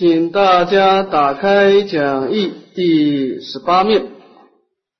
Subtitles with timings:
[0.00, 4.06] 请大家打开讲义第十八面，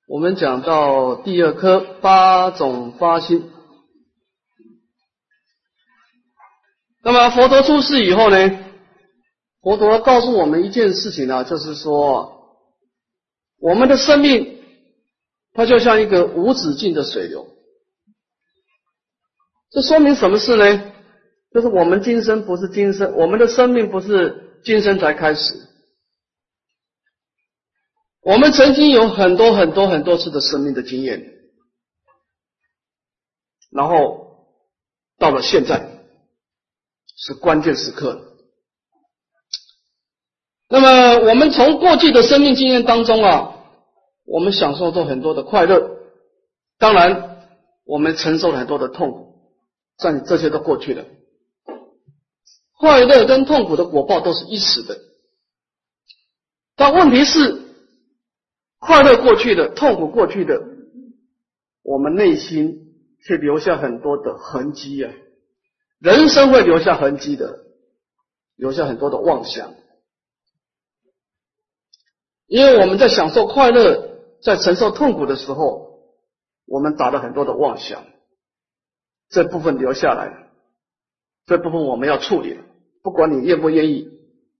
[0.07, 3.51] 我们讲到第二科八种发心。
[7.03, 8.59] 那么佛陀出世以后呢，
[9.63, 12.59] 佛陀告诉我们一件事情啊，就是说
[13.59, 14.59] 我们的生命
[15.55, 17.49] 它就像一个无止境的水流。
[19.71, 20.93] 这说明什么事呢？
[21.55, 24.49] 就是我们今生不是今生，我们的生命不是。
[24.65, 25.55] 今生才开始，
[28.23, 31.25] 我们曾经有很多很多很多次的生命的经验，
[33.71, 34.47] 然后
[35.19, 36.05] 到了现在
[37.17, 38.37] 是关键时刻。
[40.69, 43.65] 那么我们从过去的生命经验当中啊，
[44.25, 45.99] 我们享受到很多的快乐，
[46.79, 47.49] 当然
[47.85, 49.57] 我们承受了很多的痛苦，
[49.97, 51.05] 但这些都过去了。
[52.81, 54.99] 快乐跟痛苦的果报都是一时的，
[56.77, 57.61] 但问题是，
[58.79, 60.63] 快乐过去的，痛苦过去的，
[61.83, 65.13] 我们内心却留下很多的痕迹啊！
[65.99, 67.67] 人生会留下痕迹的，
[68.57, 69.75] 留下很多的妄想，
[72.47, 76.01] 因为我们在享受快乐，在承受痛苦的时候，
[76.65, 78.07] 我们打了很多的妄想，
[79.29, 80.51] 这部分留下来，
[81.45, 82.65] 这部分我们要处理了。
[83.03, 84.11] 不管你愿不愿意，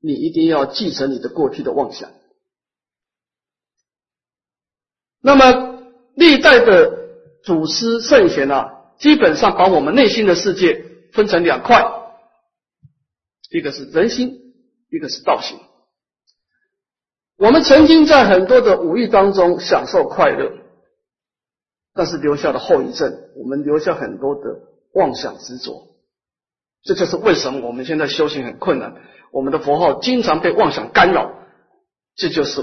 [0.01, 2.11] 你一定要继承你的过去的妄想。
[5.23, 5.83] 那么
[6.15, 6.97] 历代的
[7.45, 11.85] 祖师圣贤啊，基本上把我们内心的世界分成两块，
[13.51, 14.55] 一个是人心，
[14.91, 15.59] 一个是道心。
[17.37, 20.53] 我们曾经在很多的武艺当中享受快乐，
[21.93, 24.61] 但是留下的后遗症，我们留下很多的
[24.95, 25.90] 妄想执着。
[26.83, 28.97] 这就是为什么我们现在修行很困难，
[29.33, 31.33] 我们的佛号经常被妄想干扰。
[32.17, 32.63] 这就是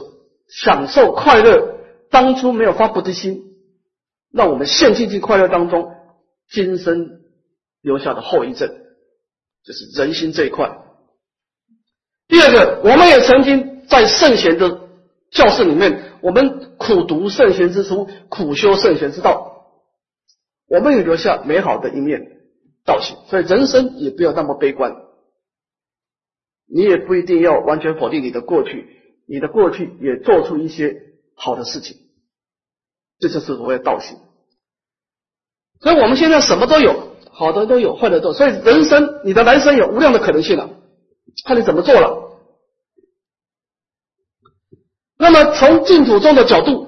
[0.50, 1.78] 享受快乐
[2.10, 3.44] 当初没有发菩提心，
[4.32, 5.92] 让我们陷进去快乐当中，
[6.50, 7.22] 今生
[7.82, 8.70] 留下的后遗症，
[9.64, 10.78] 就是人心这一块。
[12.28, 14.82] 第二个，我们也曾经在圣贤的
[15.32, 19.66] 教室里面，我们苦读圣贤之书，苦修圣贤之道，
[20.67, 22.36] 我们也留下美好的一面。
[22.87, 24.95] 道行，所以人生也不要那么悲观，
[26.65, 28.87] 你也不一定要完全否定你的过去，
[29.27, 30.95] 你的过去也做出一些
[31.36, 31.98] 好的事情，
[33.20, 34.17] 这就是所谓道行。
[35.81, 40.69] 所以我们现在什么都有，好的都有，坏的都有，所以人生你的人生有无量的可能性了，
[41.45, 42.23] 看你怎么做了。
[45.17, 46.87] 那么从净土中的角度，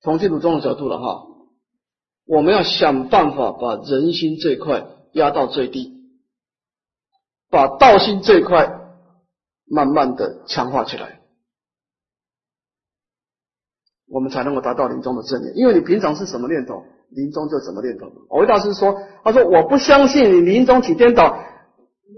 [0.00, 1.26] 从净土中的角度了哈。
[2.30, 5.92] 我们要想办法把人心这块压到最低，
[7.50, 8.70] 把道心这块
[9.66, 11.22] 慢慢的强化起来，
[14.06, 15.56] 我们才能够达到临终的正念。
[15.56, 18.06] 因为你平常是什么念头，临终就什么念头。
[18.28, 21.36] 我大师说，他说我不相信你临终起颠倒，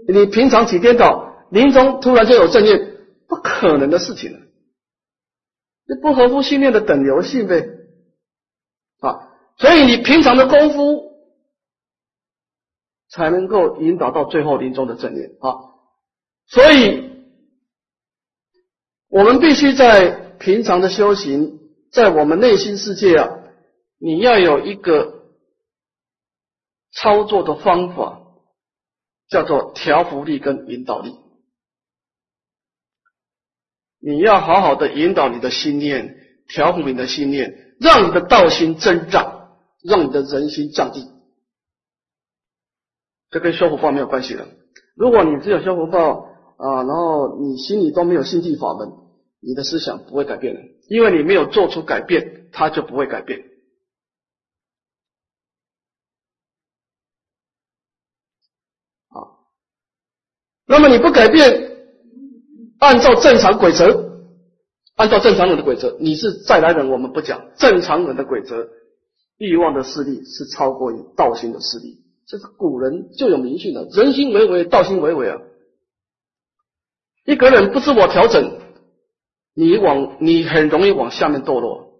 [0.07, 2.97] 你平常起颠倒，临终突然就有正念，
[3.27, 4.39] 不可能的事情了，
[5.87, 7.67] 这不合乎信念的等流性呗，
[8.99, 9.32] 啊。
[9.57, 11.13] 所以你平常的功夫
[13.09, 15.71] 才能够引导到最后临终的正念啊！
[16.47, 17.11] 所以
[19.07, 20.09] 我们必须在
[20.39, 21.59] 平常的修行，
[21.91, 23.29] 在我们内心世界啊，
[23.99, 25.23] 你要有一个
[26.91, 28.21] 操作的方法，
[29.29, 31.15] 叫做调伏力跟引导力。
[33.99, 39.42] 你要好好的引导你的心念，调伏你的心念，让你的道心增长。
[39.83, 41.05] 让你的人心降低，
[43.29, 44.47] 这跟修福报没有关系的。
[44.95, 48.89] 如果你只有修福报啊，然后你心里都没有心地法门，
[49.41, 53.39] 你的思想不会改变的，因为你没有做出改变，它就不会改变。
[59.09, 59.43] 啊，
[60.65, 61.75] 那么你不改变，
[62.79, 64.29] 按照正常规则，
[64.95, 68.69] 按照正常人的规则，你是再来人，我们不讲正常人的规则。
[69.47, 73.83] 欲望的势力是超过于道心的势力，这是古人就有明训的。
[73.85, 75.41] 人心为为，道心为为啊！
[77.25, 78.59] 一个人不自我调整，
[79.53, 81.93] 你往你很容易往下面堕落。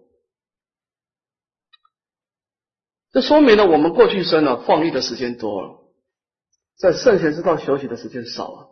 [3.12, 5.80] 这说明了我们过去生了放逸的时间多了，
[6.78, 8.69] 在圣贤之道休息的时间少了，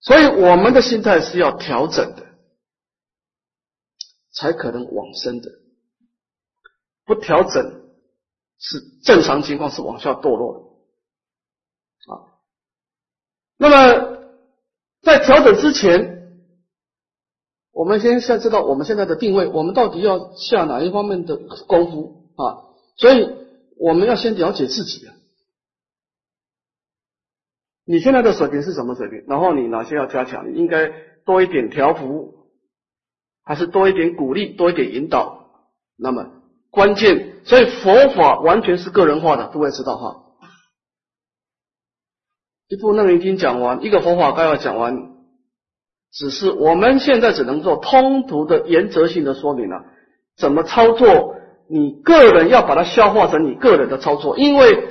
[0.00, 2.29] 所以我们的心态是要调整的。
[4.32, 5.50] 才可能往生的，
[7.04, 7.82] 不调整
[8.58, 12.12] 是正常情况是往下堕落的。
[12.12, 12.26] 啊。
[13.56, 14.18] 那么
[15.02, 16.44] 在调整之前，
[17.72, 21.36] 我们先先知道我们现在的定位，我们到底要下哪一方面的
[21.66, 22.70] 功夫啊？
[22.96, 23.28] 所以
[23.78, 25.14] 我们要先了解自己啊。
[27.84, 29.24] 你现在的水平是什么水平？
[29.26, 30.54] 然后你哪些要加强？
[30.54, 30.92] 应该
[31.24, 32.39] 多一点调伏，
[33.50, 35.50] 还是多一点鼓励，多一点引导？
[35.98, 36.28] 那么
[36.70, 40.22] 关键，所以佛法完全是个人化的，各位知道哈。
[42.68, 45.10] 一部《楞严经》讲完，一个佛法概要讲完，
[46.12, 49.84] 只是我们现在只能做通途的原则性的说明了。
[50.36, 51.34] 怎么操作？
[51.68, 54.90] 你个人要把它消化成你个人的操作，因为。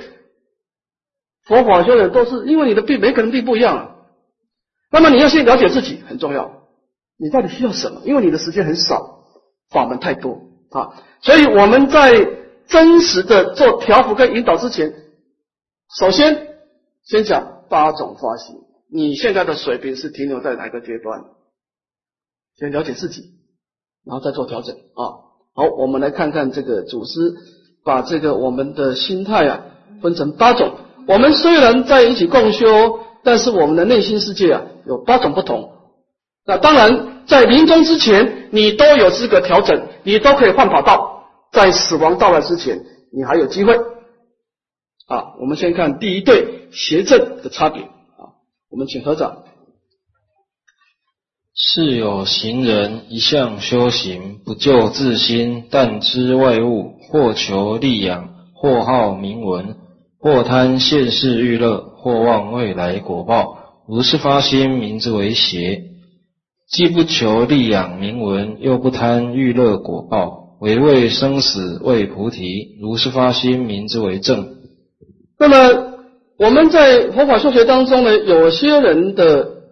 [1.44, 3.96] 佛法修的都是因为你的病，每个人病不一样。
[4.90, 6.59] 那么你要先了解自己很重要，
[7.20, 8.00] 你到底需要什么？
[8.04, 9.26] 因为你的时间很少，
[9.68, 10.40] 法门太多
[10.70, 10.94] 啊。
[11.20, 12.26] 所以我们在
[12.66, 14.94] 真实的做调伏跟引导之前，
[15.98, 16.48] 首先
[17.04, 18.56] 先讲八种发心。
[18.90, 21.22] 你现在的水平是停留在哪个阶段？
[22.58, 23.22] 先了解自己，
[24.06, 25.28] 然后再做调整啊。
[25.54, 27.34] 好，我们来看看这个祖师
[27.84, 29.60] 把这个我们的心态啊
[30.00, 30.74] 分成八种。
[31.06, 35.79] 我们虽然在一起共修，但是我们的内心世界啊有八种不同。
[36.50, 41.22] 那当然，在临终之前，你都有资格调整，你都可以换跑道。
[41.52, 42.80] 在死亡到来之前，
[43.16, 43.76] 你还有机会。
[45.06, 47.84] 啊，我们先看第一对邪正的差别。
[47.84, 48.34] 啊，
[48.68, 49.44] 我们请合掌。
[51.54, 59.76] 是有行人一向修行，不救自心，但知外物，或求利养，或好名闻。
[60.18, 65.89] 或贪现世欲乐，或望未来果报，如是发心，名之为邪。
[66.70, 74.56] 既不求利养名闻，又不贪欲乐果报，唯为生死为菩提，如是发心，名之为正。
[75.36, 75.94] 那么
[76.38, 79.62] 我们在佛法修学当中呢，有些人的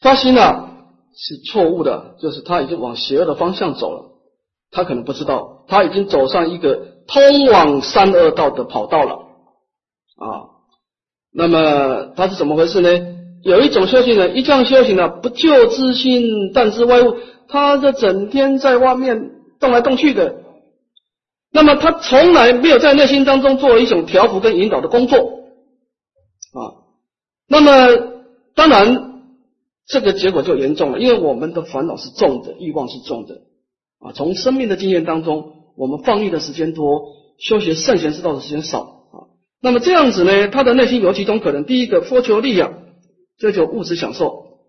[0.00, 0.76] 发心啊
[1.16, 4.10] 是错误的，就是他已经往邪恶的方向走了，
[4.70, 9.14] 他可能不知道，他已经走上一个通往三恶道的跑道了。
[10.18, 10.52] 啊，
[11.32, 13.11] 那么他是怎么回事呢？
[13.42, 17.16] 有一种修行人，一这样修行呢，不救自心，但知外物，
[17.48, 20.36] 他这整天在外面动来动去的，
[21.50, 25.18] 那么他从来没有在内心当中做一种调伏跟引导的工作
[26.52, 26.86] 啊。
[27.48, 28.12] 那么
[28.54, 29.24] 当然
[29.86, 33.42] 这个结果就严重了，因为我们的烦恼是重的，欲望是重的
[33.98, 34.12] 啊。
[34.14, 37.02] 从生命的经验当中，我们放逸的时间多，
[37.38, 39.16] 修学圣贤之道的时间少啊。
[39.60, 42.81] 那么这样子呢，他的内心有几种可能：第一个，佛求利养，
[43.42, 44.60] 追求物质享受；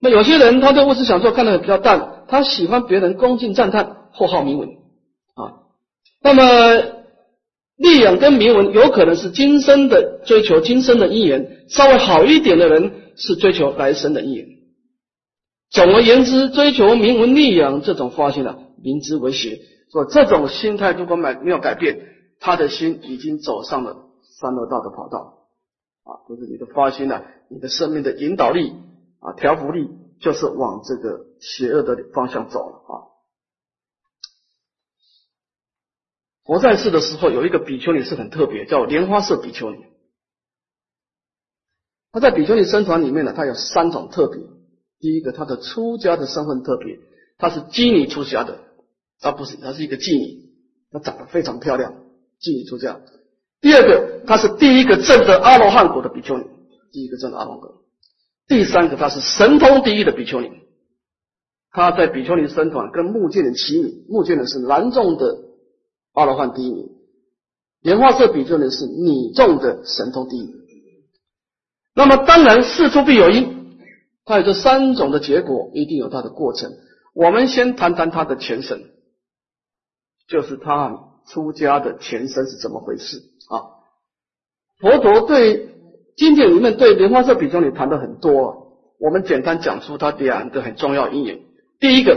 [0.00, 4.68] 那有些人他对物质享受看得比较淡，他喜欢别人恭敬赞叹，或好名闻
[5.34, 5.66] 啊。
[6.22, 6.42] 那么
[7.76, 14.46] 利养跟名闻有可能是今生的追求，今生的因缘稍微好一点的人是追求来生的因缘。
[15.70, 19.58] 总而言之，追求名闻利养这种发心啊，明知为邪。
[19.90, 21.98] 说这种心态如果没没有改变，
[22.38, 23.96] 他的心已经走上了。
[24.38, 25.48] 三恶道的跑道
[26.04, 28.72] 啊，就是你的发心呢，你的生命的引导力
[29.20, 29.88] 啊，调伏力，
[30.20, 32.92] 就是往这个邪恶的方向走了啊。
[36.44, 39.78] 佛在世的时候，有一个比丘尼是很特别，叫莲花色比丘尼。
[42.12, 44.40] 他在比丘尼僧团里面呢，他有三种特别。
[44.98, 46.98] 第一个，他的出家的身份特别，
[47.36, 48.58] 他是妓女出家的，
[49.20, 50.50] 他不是，他是一个妓女，
[50.90, 51.92] 她长得非常漂亮，
[52.40, 53.00] 妓女出家。
[53.60, 56.44] 第二个，他是第一个证得阿罗汉果的比丘尼，
[56.92, 57.70] 第一个证得阿罗汉。
[58.48, 60.50] 第三个，他是神通第一的比丘尼，
[61.70, 65.38] 他在比丘尼僧团跟目犍连齐名，目犍连是男众的
[66.12, 66.88] 阿罗汉第一名，
[67.80, 70.54] 莲花色比丘尼是女众的神通第一名。
[71.94, 73.78] 那么当然事出必有因，
[74.24, 76.72] 他有这三种的结果，一定有他的过程。
[77.14, 78.82] 我们先谈谈他的前身，
[80.28, 83.22] 就是他出家的前身是怎么回事。
[83.48, 83.80] 啊，
[84.78, 85.75] 佛陀对
[86.16, 91.40] 经典里面对莲花色比丘尼谈的很多，我们简单讲出他两个很重要因缘。
[91.78, 92.16] 第一个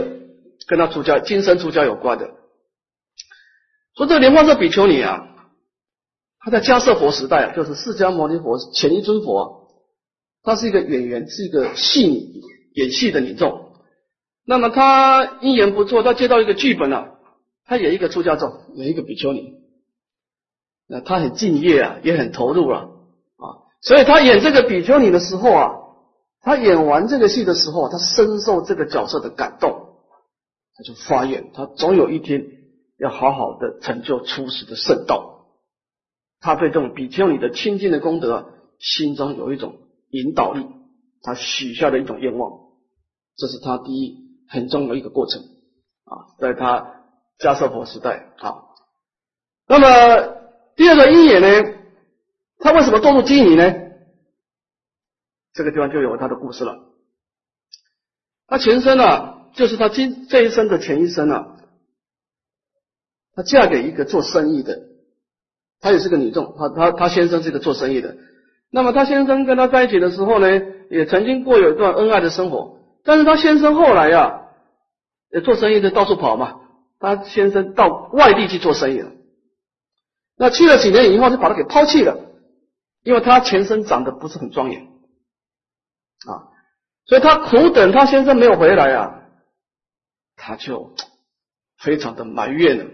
[0.66, 2.30] 跟他出家、今生出家有关的，
[3.94, 5.26] 说这个莲花色比丘尼啊，
[6.38, 9.68] 他在迦叶佛时代，就是释迦牟尼佛前一尊佛，
[10.42, 12.42] 他是一个演员，是一个戏
[12.72, 13.72] 演戏的女众。
[14.46, 17.18] 那么他因缘不错，他接到一个剧本啊，
[17.66, 19.60] 他演一个出家众，演一个比丘尼。
[20.88, 22.88] 那他很敬业啊，也很投入了啊，
[23.82, 25.70] 所以他演这个比丘尼的时候啊，
[26.42, 29.96] 他演完这个戏的时候，他深受这个角色的感动，
[30.74, 32.44] 他就发愿，他总有一天
[32.98, 35.46] 要好好的成就出世的圣道。
[36.40, 39.76] 他对这种比丘尼的清净的功德心中有一种
[40.10, 40.66] 引导力，
[41.22, 42.50] 他许下的一种愿望，
[43.36, 44.16] 这是他第一
[44.48, 45.42] 很重要的一个过程
[46.04, 47.02] 啊，在他
[47.38, 48.62] 迦舍佛时代啊。
[49.66, 50.34] 那么
[50.76, 51.79] 第二个因缘呢，
[52.60, 53.74] 他为什么堕入妓女呢？
[55.52, 56.76] 这个地方就有他的故事了。
[58.46, 61.56] 他前身啊，就是他今这一生的前一生啊，
[63.34, 64.80] 他嫁给一个做生意的，
[65.80, 68.16] 她也是个女众，她她她先生是个做生意的。
[68.70, 70.48] 那么她先生跟她在一起的时候呢，
[70.90, 72.78] 也曾经过有一段恩爱的生活。
[73.02, 74.48] 但是她先生后来呀，
[75.32, 76.60] 也做生意的到处跑嘛，
[76.98, 79.10] 她先生到外地去做生意了。
[80.36, 82.29] 那去了几年以后，就把他给抛弃了，
[83.02, 84.82] 因为他前身长得不是很庄严
[86.26, 86.48] 啊。
[87.06, 89.22] 所以他苦等他先生没有回来啊，
[90.36, 90.94] 他就
[91.78, 92.84] 非常的埋怨了，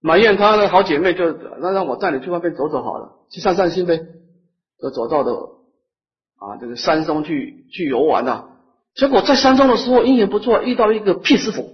[0.00, 4.00] 埋怨他的好姐妹就那让我带你去外面走走好了，去散散心呗。
[4.80, 5.32] 就走到的
[6.36, 8.44] 啊这个山中去去游玩呐，
[8.94, 11.64] 结果在山中的时候因缘不错，遇到一个辟师佛。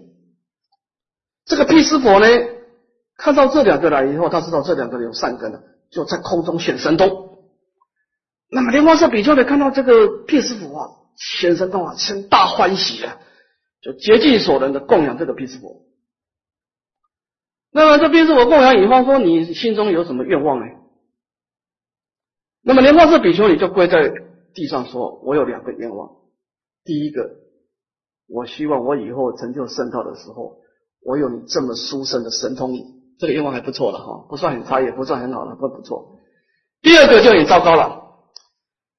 [1.44, 2.26] 这个辟师佛呢，
[3.16, 5.62] 看到这两个来以后，他知道这两个人有善根了，
[5.94, 7.38] 就在空中显神通。
[8.50, 10.90] 那么莲花色比丘呢，看到这个辟师佛啊。
[11.16, 13.20] 显神通啊，生大欢喜啊，
[13.80, 15.82] 就竭尽所能的供养这个毗湿佛。
[17.70, 20.66] 那么这毗湿佛供养以后，说你心中有什么愿望呢？
[22.64, 24.10] 那么莲花色比丘你就跪在
[24.54, 26.16] 地上说：“我有两个愿望。
[26.82, 27.30] 第一个，
[28.26, 30.56] 我希望我以后成就圣道的时候，
[31.00, 32.84] 我有你这么殊胜的神通力。
[33.18, 36.18] 这个愿望还不错了哈，不算很差，也不算很好了，不不错。
[36.82, 38.02] 第二个就很糟糕了。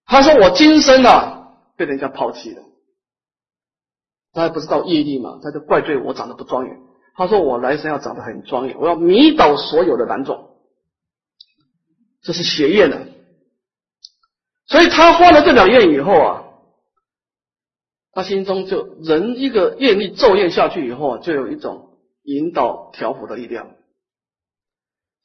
[0.05, 1.33] 他说我今生啊。”
[1.77, 2.61] 被人家抛弃了，
[4.31, 5.41] 他还不知道业力嘛？
[5.43, 6.79] 他就怪罪我长得不庄严。
[7.15, 10.51] 他说我来生要长得很庄严，我要迷倒所有的男众，
[12.21, 13.07] 这是邪业的。
[14.67, 16.43] 所以他发了这两愿以后啊，
[18.13, 23.74] 他心中就人一个业力咒怨下去以后啊，就有一种引导调伏的力量。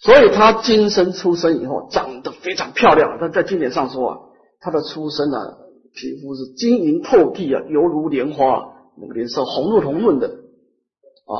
[0.01, 3.19] 所以他今生出生以后长得非常漂亮。
[3.21, 4.19] 他在经典上说啊，
[4.61, 5.59] 他的出生啊。
[5.93, 11.35] 皮肤是晶莹透剔啊，犹如莲花，那个脸色红润红润的啊。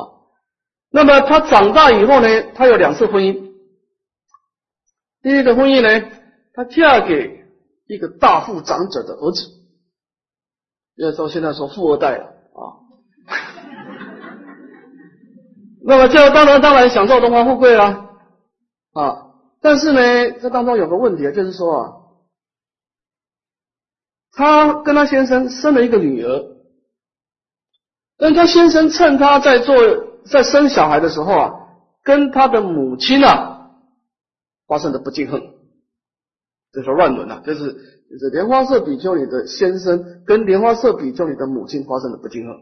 [0.91, 3.53] 那么他长大以后呢，他有两次婚姻。
[5.23, 6.05] 第一个婚姻呢，
[6.53, 7.45] 他嫁给
[7.87, 9.47] 一个大富长者的儿子，
[10.97, 12.59] 要说现在说富二代了啊。
[15.85, 18.10] 那么这当然当然享受荣华富贵了
[18.93, 19.27] 啊。
[19.61, 21.97] 但是呢，这当中有个问题啊，就是说啊。
[24.33, 26.55] 他跟他先生生了一个女儿，
[28.17, 29.75] 但他先生趁他在做
[30.23, 31.53] 在生小孩的时候啊，
[32.01, 33.71] 跟他的母亲啊
[34.67, 35.41] 发生的不敬恨，
[36.71, 42.55] 这是乱伦啊，这是就是莲花色比丘里的先生跟莲花色比丘里的母亲发生的不敬恨，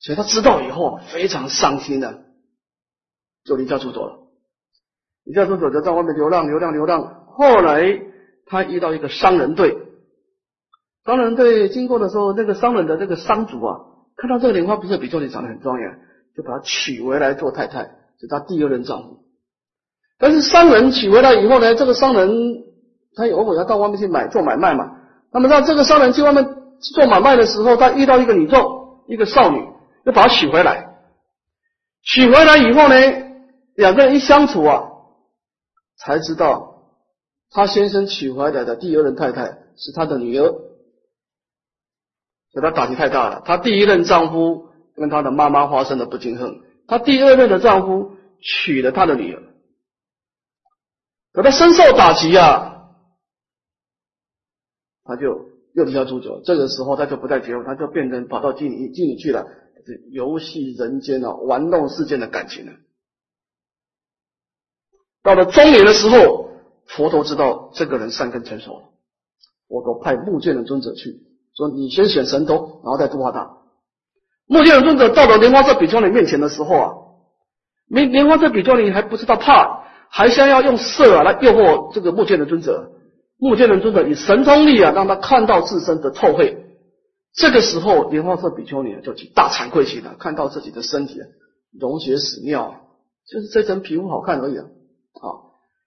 [0.00, 2.24] 所以他知道以后啊非常伤心的，
[3.44, 4.21] 就离家出走了。
[5.24, 7.24] 离家出走就在外面流浪，流浪，流浪。
[7.26, 8.00] 后来
[8.46, 9.76] 他遇到一个商人队。
[11.04, 13.80] 商人队经过的时候，那个商人的那个商主啊，
[14.16, 15.98] 看到这个莲花不是比丘尼长得很庄严，
[16.36, 19.24] 就把她娶回来做太太，是他第二任丈夫。
[20.18, 22.30] 但是商人娶回来以后呢，这个商人
[23.16, 24.98] 他偶尔要到外面去买做买卖嘛。
[25.32, 26.46] 那么让这个商人去外面
[26.94, 29.66] 做买卖的时候，他遇到一个女众，一个少女，
[30.04, 30.94] 就把她娶回来。
[32.04, 32.94] 娶回来以后呢，
[33.74, 34.84] 两个人一相处啊，
[36.04, 36.92] 才知道
[37.50, 40.52] 他先生娶回来的第二任太太是他的女儿。
[42.54, 43.42] 给他打击太大了。
[43.46, 49.42] 她第一任丈夫跟她的妈妈发生了不敬恨，她第二任的丈夫娶了她的女儿，
[51.32, 52.90] 可她深受打击啊，
[55.04, 56.42] 她就又离家出走。
[56.44, 59.46] 这个时候，她就不再结婚，她就变成跑到妓女妓女去了，
[60.10, 62.72] 游戏人间啊，玩弄世间的感情了。
[65.22, 66.48] 到了中年的时候，
[66.86, 68.82] 佛陀知道这个人善根成熟了，
[69.68, 71.20] 我都派目犍连尊者去。
[71.56, 73.58] 说你先选神通，然后再度化他。
[74.46, 76.92] 目犍连尊者到了莲花色比丘尼面前的时候啊，
[77.88, 82.90] 莲莲花色比丘尼还不知道怕，还想要用色啊来诱惑这个目犍连尊者。
[83.38, 86.56] 目犍连尊者以神通力啊，让他看到自身的臭秽。
[87.34, 91.20] 这个时候，莲花色比丘尼就大惭愧心了，看到自己的身体
[91.78, 92.74] 溶血屎尿，
[93.26, 94.64] 就是这层皮肤好看而已啊。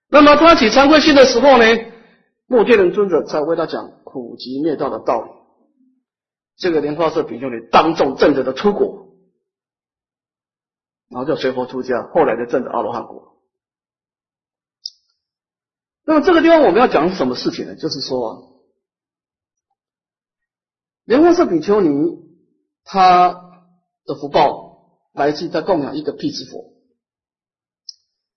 [0.07, 1.65] 那么他起惭愧心的时候呢，
[2.47, 5.31] 目犍连尊者才为他讲苦集灭道的道理。
[6.57, 9.09] 这个莲花色比丘尼当众证得的出国，
[11.09, 13.41] 然后就随佛出家，后来就证得阿罗汉果。
[16.05, 17.75] 那么这个地方我们要讲什么事情呢？
[17.75, 18.61] 就是说，
[21.03, 21.89] 莲花色比丘尼
[22.83, 23.33] 他
[24.05, 26.74] 的福报来自于他供养一个辟支佛，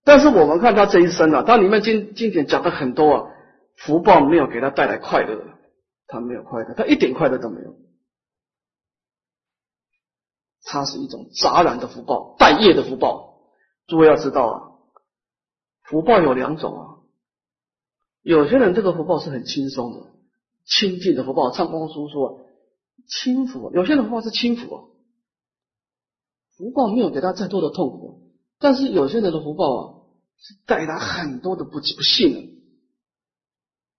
[0.08, 3.30] 但是我们看他这一生啊，他里面经经典讲的很多啊，
[3.76, 5.38] 福报没有给他带来快乐，
[6.06, 7.74] 他没有快乐，他一点快乐都没有，
[10.62, 13.42] 它是一种杂染的福报，带业的福报。
[13.86, 14.56] 诸位要知道啊，
[15.82, 16.84] 福报有两种啊。
[18.22, 20.06] 有些人这个福报是很轻松的、
[20.64, 21.50] 清净的福报。
[21.50, 22.46] 唱光书说
[23.06, 24.84] 轻福，有些人福报是轻福啊，
[26.56, 28.22] 福报没有给他再多的痛苦。
[28.58, 29.97] 但是有些人的福报啊，
[30.38, 32.62] 是带来很多的不不幸，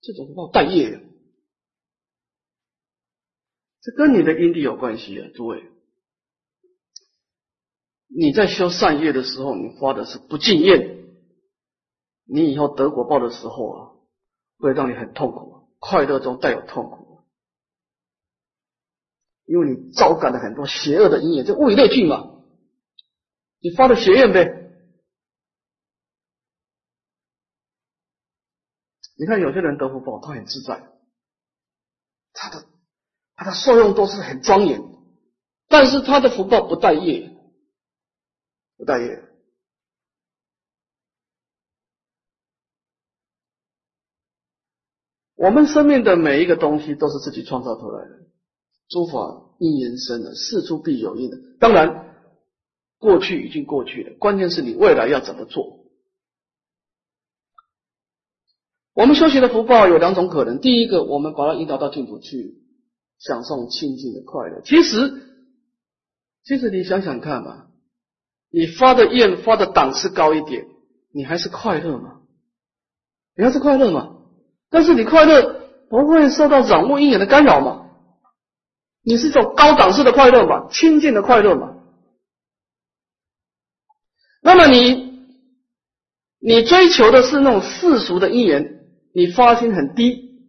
[0.01, 1.01] 这种报带业，
[3.81, 5.63] 这跟你的因地有关系啊，诸位。
[8.07, 11.05] 你在修善业的时候，你发的是不敬业，
[12.25, 13.89] 你以后得果报的时候啊。
[14.61, 17.21] 会让你很痛苦，快乐中带有痛苦，
[19.45, 22.43] 因为你招感了很多邪恶的因缘，就物以类聚嘛。
[23.61, 24.58] 你发的邪愿呗。
[29.19, 30.81] 你看有些人得福报，他很自在，
[32.31, 32.65] 他的
[33.35, 34.81] 他的受用都是很庄严，
[35.67, 37.29] 但是他的福报不带业，
[38.77, 39.21] 不带业。
[45.35, 48.25] 我们生命的每一个东西都是自己创造出来的，
[48.87, 51.37] 诸法因缘生的，事出必有因的。
[51.59, 52.15] 当然，
[52.97, 55.78] 过去已经过去了，关键是你未来要怎么做。
[58.99, 62.55] 我们修行的福报有两种可能，第一个，我们把它引导到净土去，
[63.17, 64.59] 享受清净的快乐。
[64.65, 65.21] 其实，
[66.43, 67.67] 其实你想想看吧，
[68.51, 70.67] 你发的愿发的档次高一点，
[71.13, 72.19] 你还是快乐吗？
[73.37, 74.17] 你还是快乐吗？
[74.69, 77.85] 但是你快乐不会受到染物因缘的干扰吗？
[79.01, 81.73] 你是一种高档次的快乐嘛，清净的快乐嘛。
[84.41, 85.23] 那么你
[86.41, 88.75] 你追求的是那种世俗的因缘，
[89.19, 90.39] 你发心很低，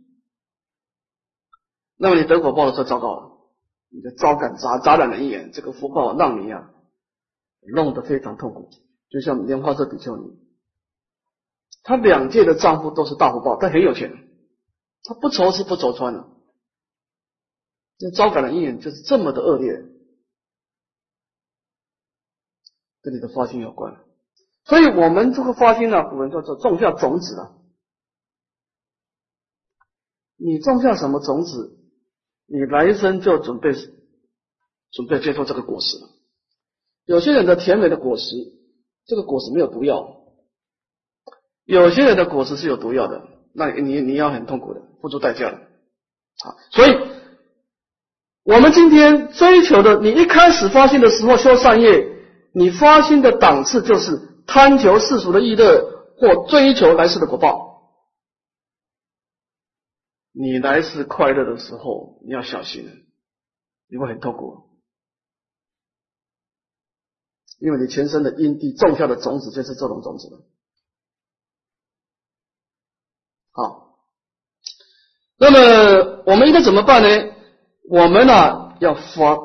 [1.96, 3.50] 那么你得果报的时候糟糕了，
[3.88, 6.70] 你的招感杂杂染的因缘，这个福报让你啊
[7.74, 8.70] 弄得非常痛苦，
[9.10, 10.38] 就像莲花色比丘尼。
[11.82, 14.12] 她两届的丈夫都是大福报，她很有钱，
[15.02, 16.28] 她不愁吃不愁穿了。
[17.98, 19.82] 这招感的因缘就是这么的恶劣，
[23.02, 23.96] 跟你的发心有关。
[24.62, 27.56] 所以我们这个发心呢，古人叫做种下种子啊。
[30.42, 31.76] 你种下什么种子，
[32.46, 33.72] 你来生就准备
[34.90, 35.98] 准备接受这个果实。
[37.04, 38.36] 有些人的甜美的果实，
[39.06, 40.16] 这个果实没有毒药。
[41.66, 43.22] 有些人的果实是有毒药的，
[43.54, 45.56] 那你你要很痛苦的，付出代价的。
[45.56, 46.96] 啊，所以
[48.44, 52.08] 我们今天追求的，你一开始发心的时候修善业，
[52.54, 55.84] 你发心的档次就是贪求世俗的意乐
[56.16, 57.69] 或追求来世的果报。
[60.40, 62.88] 你来世快乐的时候，你要小心，
[63.90, 64.70] 你会很痛苦，
[67.58, 70.28] 因为你全身的因地种下的种子就是这种种子。
[73.50, 73.98] 好，
[75.38, 77.34] 那么我们应该怎么办呢？
[77.90, 79.36] 我们呢要发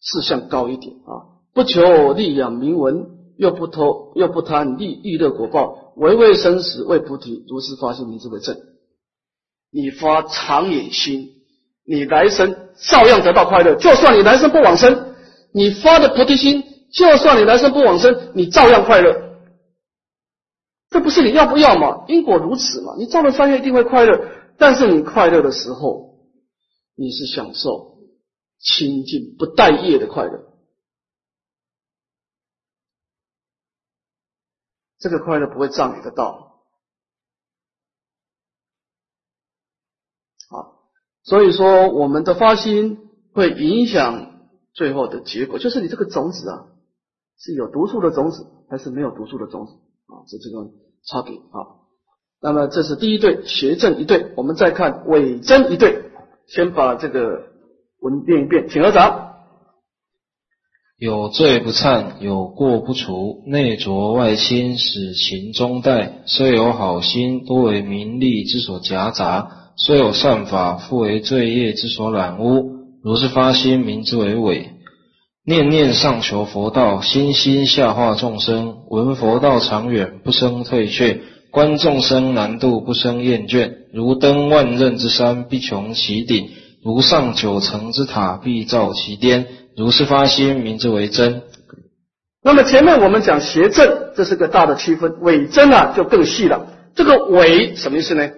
[0.00, 8.73] 志向高一点啊，不求利养名闻，又不偷，又不贪利欲乐果报，唯为生死，为菩提，如是发心，名之为正。
[9.74, 11.42] 你发长远心，
[11.84, 13.74] 你来生照样得到快乐。
[13.74, 15.16] 就算你来生不往生，
[15.52, 19.34] 你发的菩提心，就算你来生不往生，你照样快乐。
[20.90, 22.04] 这不是你要不要嘛？
[22.06, 22.94] 因果如此嘛。
[22.96, 26.20] 你造了善业一定会快乐，但是你快乐的时候，
[26.94, 27.98] 你是享受
[28.60, 30.54] 清净不带业的快乐。
[35.00, 36.52] 这个快乐不会障你的道。
[40.48, 40.90] 好，
[41.24, 42.98] 所以说我们的发心
[43.32, 44.30] 会影响
[44.72, 46.66] 最后的结果，就是你这个种子啊，
[47.38, 49.72] 是有毒素的种子还是没有毒素的种子
[50.06, 50.22] 啊？
[50.28, 50.70] 这这个。
[51.06, 51.84] 差别啊，
[52.40, 56.02] 那么这是第一对邪正一对，我们再看伪真一对。
[56.46, 57.42] 先把这个
[58.00, 59.34] 文念一遍，请合掌。
[60.96, 66.22] 有罪不忏，有过不除，内浊外清，使情中带。
[66.24, 72.70] 虽有好心，多为名利之所夹杂；虽有善法，复为罪业之所染污。
[73.02, 74.70] 如是发心，名之为伪。
[75.44, 78.76] 念念上求佛道，心心下化众生。
[78.88, 86.46] 闻佛道长远，不生退却，观众生难度不生厌倦，如登万仞之山，必穷其顶；
[86.82, 89.46] 如上九层之塔，必造其巅。
[89.76, 91.42] 如是发心，名之为真。
[92.44, 96.68] 那么前面我们讲邪正，这是个大的区分，伪真啊就更细了。
[96.94, 98.30] 这个伪什么意思呢？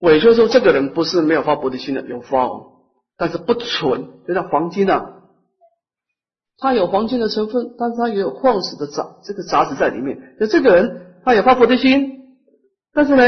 [0.00, 2.66] 伪就是说这个人不是没有发菩提心的，有发哦，
[3.16, 5.14] 但是不纯，就像黄金啊，
[6.58, 10.36] 它有黄金的成分，但是它也有矿石的杂这个杂质在里面。
[10.38, 12.36] 就这个人他有发菩提心，
[12.92, 13.24] 但是呢，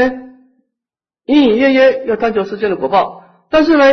[1.25, 3.83] 隐隐约约要探求世间的果报，但是呢，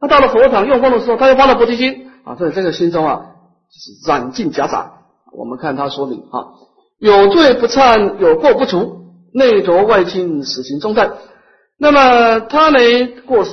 [0.00, 3.34] 他到了佛堂用功的时候，他又发了菩提心啊，所以这个心中啊
[3.68, 4.92] 就是染尽夹杂。
[5.32, 6.56] 我们看他说明啊，
[6.98, 11.12] 有罪不忏，有过不除，内浊外侵，死刑中断。
[11.78, 12.78] 那么他呢
[13.26, 13.52] 过失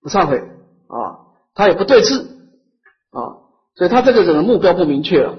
[0.00, 2.20] 不忏悔啊，他也不对峙
[3.10, 3.42] 啊，
[3.74, 5.32] 所以他这个人的目标不明确了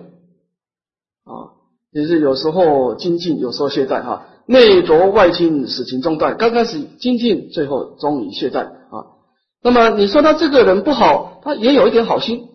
[1.24, 1.56] 啊，
[1.92, 4.26] 也是有时候精进，有时候懈怠哈。
[4.46, 6.36] 内浊外侵，死情中断。
[6.36, 9.16] 刚开始精进，最后终于懈怠啊。
[9.62, 12.50] 那么你说他这个人不好，他也有一点好心。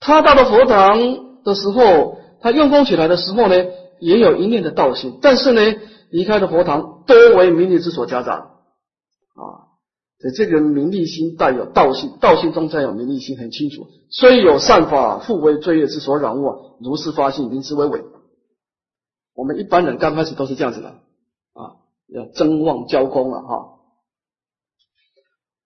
[0.00, 0.98] 他到了佛堂
[1.44, 3.54] 的时候，他用功起来的时候呢，
[4.00, 5.76] 也有一念的道心，但是呢。
[6.10, 9.74] 离开了佛堂，多为名利之所夹杂啊！
[10.20, 13.88] 所以这个名利心带有道心，道心中再有名利心，很清楚。
[14.10, 16.78] 虽有善法，复为罪业之所染物！
[16.80, 18.04] 如是发心，名之为伪。
[19.34, 23.70] 我们一般人刚开始都是这样子的啊，要争旺交功了哈。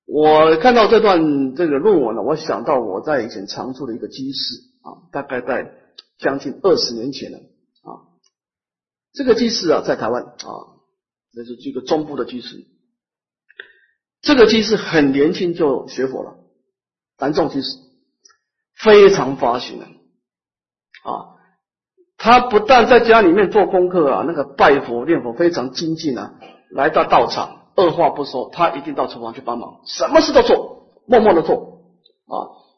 [0.07, 5.70] 我看到这段这个论文呢，我想到我在以前常住的一个居士啊，大概在
[6.18, 7.38] 将近二十年前了。
[9.12, 10.51] 这个居士啊，在台湾啊，
[11.33, 12.66] 这是这个中部的居士。
[14.21, 16.37] 这个居士很年轻就学佛了，
[17.18, 17.68] 南众居士
[18.77, 19.88] 非常发心啊。
[22.16, 26.35] 他不但在家里面做功课啊，那个拜佛念佛非常精进啊。
[26.71, 31.55] 来到道场，二话不说，他一定到厨房去帮忙，什么事都做，默默的做
[32.27, 32.35] 啊。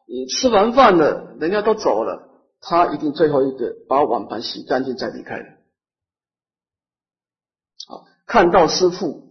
[0.06, 2.28] 你吃完饭了，人家都走了，
[2.60, 5.44] 他一定最后一个把碗盘洗干净再离开的。
[8.30, 9.26] 看到师傅，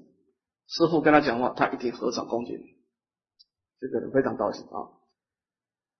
[0.67, 2.53] 师傅跟他讲话，他一定合掌恭敬。
[3.79, 4.91] 这个人非常高兴啊。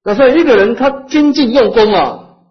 [0.03, 2.41] 那所以一个人他精进用功啊，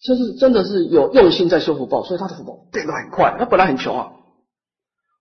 [0.00, 3.36] 就是真的是有用心在修福报，所以他的福报变得很快。
[3.38, 4.12] 他本来很穷啊，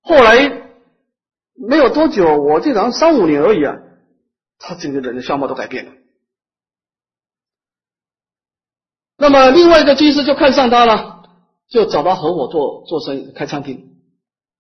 [0.04, 0.72] 后来
[1.54, 3.76] 没有多久，我记得三五年而已啊，
[4.58, 5.92] 他整个人的相貌都改变了。
[9.18, 11.13] 那么另外一个居士就看上他了。
[11.70, 13.96] 就找他合伙做做生意，开餐厅，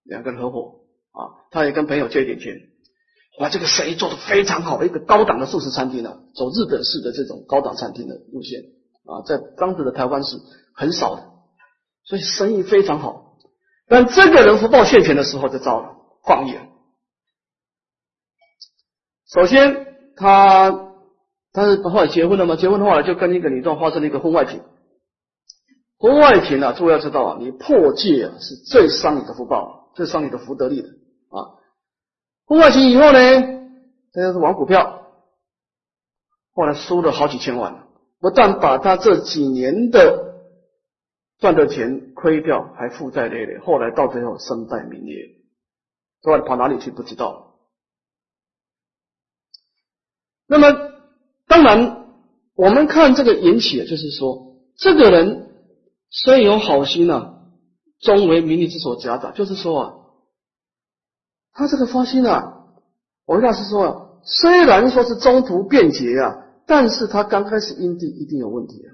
[0.04, 2.56] 两个人合伙啊，他也跟朋友借一点钱，
[3.40, 8.62] 哇，这个生意做的非常好，一个高档的素食餐厅呢，走日本式的这种高档餐厅的路线
[9.06, 10.38] 啊，在当时的台湾是
[10.74, 11.24] 很少的，
[12.06, 13.38] 所以生意非常好。
[13.88, 16.56] 但这个人福报现前的时候就糟了，放逸。
[19.32, 20.94] 首先，他
[21.52, 24.62] 他是后来结婚了嘛，结婚的话就跟一个女的发生了一个婚外情。
[26.04, 30.90] 婚外情啊，诸位要知道啊，你破戒啊是最伤你的福报，最伤你的福德力的
[31.30, 31.56] 啊。
[32.46, 33.20] 婚外情以后呢，
[34.12, 35.08] 他就是玩股票，
[36.54, 37.88] 后来输了好几千万，
[38.20, 40.44] 不但把他这几年的
[41.40, 45.16] 赚的钱亏掉，还负债累累，后来到最后身败名裂，
[46.22, 47.56] 后来跑哪里去不知道。
[50.48, 50.68] 那么
[51.48, 52.08] 当然，
[52.56, 55.52] 我们看这个引起，就是说这个人。
[56.16, 57.34] 虽有好心呐，
[58.00, 59.32] 终为名利之所夹杂。
[59.32, 59.94] 就是说啊，
[61.54, 62.68] 他这个发心啊，
[63.26, 68.94] 我大师说啊，虽然说是中途变节啊，但是他刚开始因地一定有问题啊。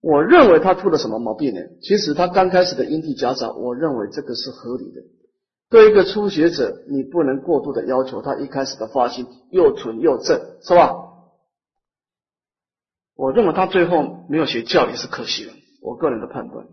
[0.00, 1.60] 我认为他出了什么毛病呢？
[1.80, 5.02] 其实他刚开始的因地夹杂，我认为这个是合理的。
[5.70, 11.05] 对一个初学者，你不能过度的要求他一开始的发心又纯又正，是吧？
[13.16, 16.68] 我认为他最后没有学教也是可惜了，我个人的判断。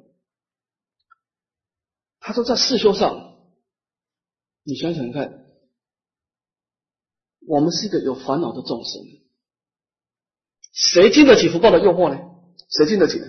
[2.19, 3.37] 他说在世修上，
[4.63, 5.45] 你想想看，
[7.47, 9.01] 我们是一个有烦恼的众生，
[10.73, 12.19] 谁经得起福报的诱惑呢？
[12.69, 13.25] 谁经得起呢？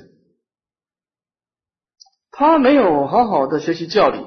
[2.32, 4.18] 他没有好好的学习教理，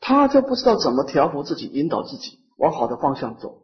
[0.00, 3.61] 他就不知道怎么调伏自己，引导自己往好的方向走。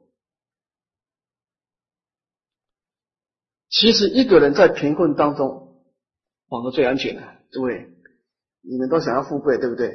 [3.81, 5.83] 其实一个人在贫困当中，
[6.49, 7.23] 反而最安全的。
[7.53, 7.88] 诸位，
[8.61, 9.93] 你们都想要富贵，对不对？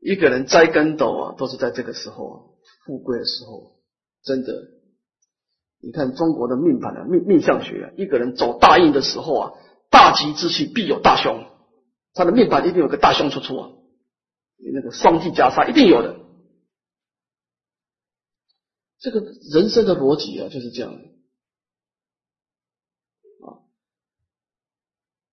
[0.00, 3.80] 一个人栽跟斗啊，都是在这个时候，富贵的时候，
[4.22, 4.52] 真的。
[5.82, 9.52] 你看中国的命盘的命命相学，一个人走大运的时候啊，
[9.90, 11.44] 大吉之气必有大凶，
[12.12, 13.70] 他的命盘一定有个大凶出处啊，
[14.72, 16.20] 那个双忌加杀一定有的。
[18.98, 20.98] 这个人生的逻辑啊，就是这样的
[23.46, 23.64] 啊。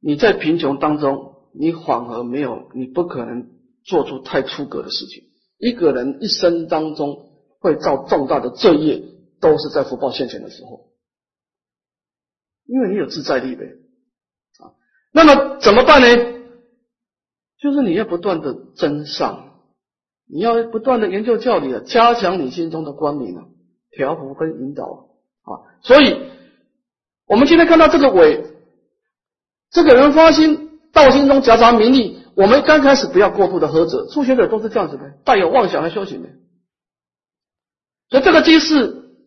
[0.07, 3.49] 你在贫穷当中，你反而没有，你不可能
[3.83, 5.25] 做出太出格的事情。
[5.57, 9.03] 一个人一生当中会造重大的罪业，
[9.41, 10.91] 都是在福报现前的时候，
[12.67, 13.65] 因为你有自在力呗
[14.59, 14.71] 啊。
[15.11, 16.07] 那么怎么办呢？
[17.59, 19.59] 就是你要不断的增上，
[20.25, 23.43] 你要不断的研究教理啊，加强你心中的光明啊。
[23.91, 24.85] 调伏跟引导
[25.41, 26.31] 啊，所以
[27.27, 28.53] 我们今天看到这个伪，
[29.77, 36.29] 这个人发心道心中夹杂名利，我们刚开始不要过度的呵责，初学者都是这样子的，带有妄想来修行的。
[38.09, 39.19] 所以这个机事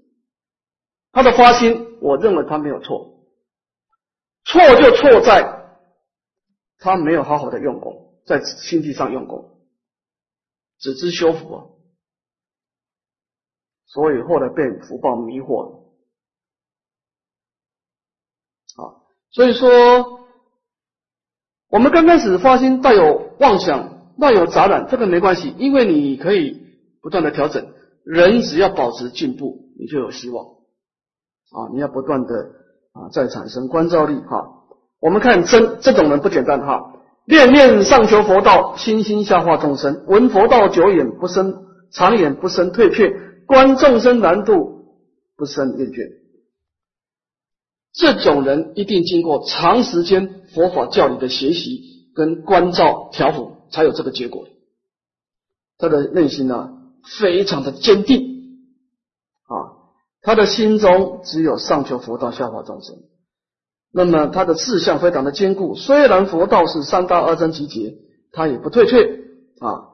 [1.13, 3.29] 他的发心，我认为他没有错，
[4.45, 5.79] 错就错在
[6.79, 9.57] 他没有好好的用功，在心地上用功，
[10.81, 11.65] 只知修福啊。
[13.87, 15.79] 所以后来被福报迷惑了，
[18.83, 18.99] 啊，
[19.31, 20.20] 所以说
[21.71, 26.61] 我们刚开始发心带有妄想、带有杂染，这个没关系，因为你可以
[27.01, 27.65] 不断的调整。
[28.05, 31.71] 人只要保持进步，你就有希望啊！
[31.73, 32.35] 你要不断的
[32.93, 34.49] 啊，再产生关照力哈。
[35.01, 36.93] 我们看真这种人不简单哈，
[37.27, 43.15] 念念上求佛道，心心下化众生，闻佛道久远不生，长远不生退却。
[43.47, 44.87] 观众生难度
[45.37, 46.09] 不生厌倦，
[47.93, 51.83] 这种人一定经过长时间佛法教理的学习
[52.15, 54.47] 跟关照调伏，才有这个结果。
[55.79, 56.71] 他的内心呢，
[57.19, 58.21] 非常的坚定
[59.47, 59.55] 啊，
[60.23, 62.97] 他的心中只有上求佛道，下化众生。
[63.93, 67.95] 那么他的志向非常的坚固，虽然佛道是三大二真集结，
[68.33, 69.05] 他也不退却
[69.61, 69.89] 啊。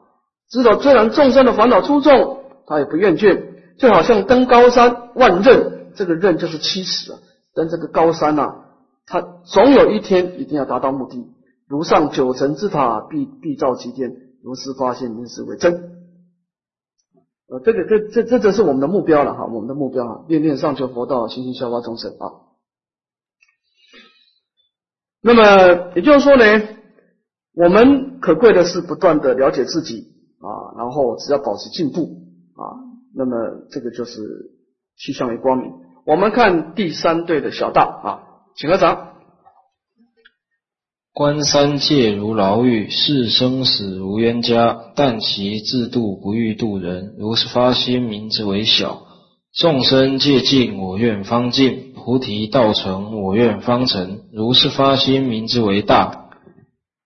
[0.49, 2.37] 知道虽然众生的烦恼出众。
[2.69, 3.45] 他也不厌倦，
[3.79, 7.19] 就好像登高山万仞，这个仞就是七尺啊。
[7.57, 8.65] 但这个高山呐，
[9.07, 11.25] 它总有一天一定要达到目的。
[11.67, 14.11] 如上九层之塔，必必照其天；
[14.43, 15.73] 如是发现，名是为真。
[17.49, 22.45] 呃，这个这这这就是我们的目标了哈，我们的目标啊，念念上求佛道，心心消化众生啊。
[25.21, 26.43] 那么也就是说呢，
[27.55, 32.21] 我们可贵的是不断的了解自己啊，然后只要保持进步。
[32.55, 33.35] 啊，那么
[33.71, 34.51] 这个就是
[34.95, 35.71] 趋向于光明。
[36.07, 38.07] 我们看第三对的小道啊，
[38.55, 39.09] 请合掌。
[41.13, 44.77] 观三界如牢狱，视生死如冤家。
[44.95, 49.01] 但其自度不欲度人，如是发心，名之为小。
[49.53, 54.21] 众生界尽，我愿方尽；菩提道成，我愿方成。
[54.31, 56.29] 如是发心，名之为大。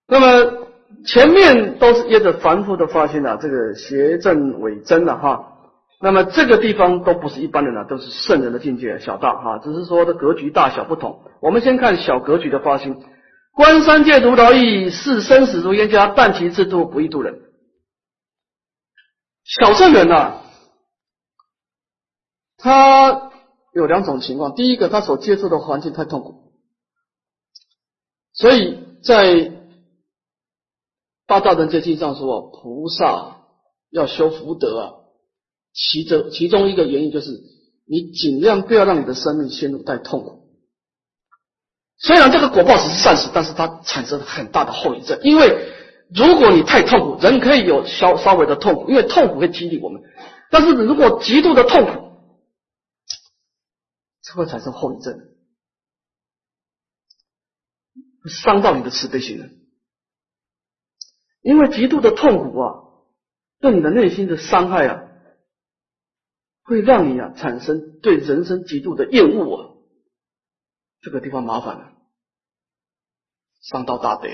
[0.07, 0.61] 那么。
[1.03, 5.50] 前面都是掖着凡夫的发心啊，这个邪正伪真的哈。
[6.01, 11.23] 那么这个地方都不是一般人啊，都是圣人的境界，小大哈，只是说的格局大小不同。
[11.41, 13.03] 我们先看小格局的发心：
[13.53, 17.39] 观三界如牢狱，视生死如冤家，但其制度不易度人。
[19.43, 20.41] 小圣人呐，
[22.57, 23.31] 他
[23.73, 26.53] 有两种情况：第一个，他所接触的环境太痛苦，
[28.33, 29.51] 所以在
[31.27, 33.37] 大道人界经上说，菩萨
[33.91, 34.93] 要修福德啊，
[35.73, 37.31] 其中其中一个原因就是
[37.85, 40.41] 你尽量不要让你的生命陷入太痛苦。
[41.97, 45.19] 虽然这个果报只是暂时，但是它产生很大的后遗症。
[45.23, 45.71] 因为
[46.13, 50.01] 如果你太痛苦，人可以有稍稍微的痛苦，因为痛苦会激励我们。
[50.49, 52.11] 但是如果极度的痛苦，
[54.23, 55.19] 这会产生后遗症，
[58.27, 59.47] 伤到你的慈悲心了。
[61.41, 62.73] 因为极度的痛苦啊，
[63.59, 65.03] 对你的内心的伤害啊，
[66.71, 69.75] 会让你啊产生对人生极度的厌恶啊，
[71.01, 71.91] 这个地方麻烦了，
[73.59, 74.29] 伤到大德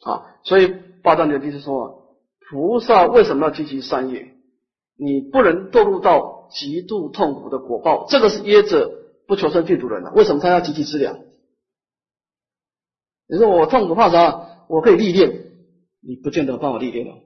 [0.00, 0.40] 啊。
[0.42, 0.66] 所以
[1.04, 2.18] 八藏的意思说，
[2.50, 4.34] 菩萨为什么要积极善业？
[4.96, 8.90] 你不能堕入到极度痛苦的果报，这个是耶者
[9.28, 10.10] 不求生净土人了。
[10.14, 11.16] 为什么他要积极治疗？
[13.28, 14.66] 你说我痛苦怕啥？
[14.68, 15.52] 我可以历练。
[16.00, 17.22] 你不见得帮我历练了。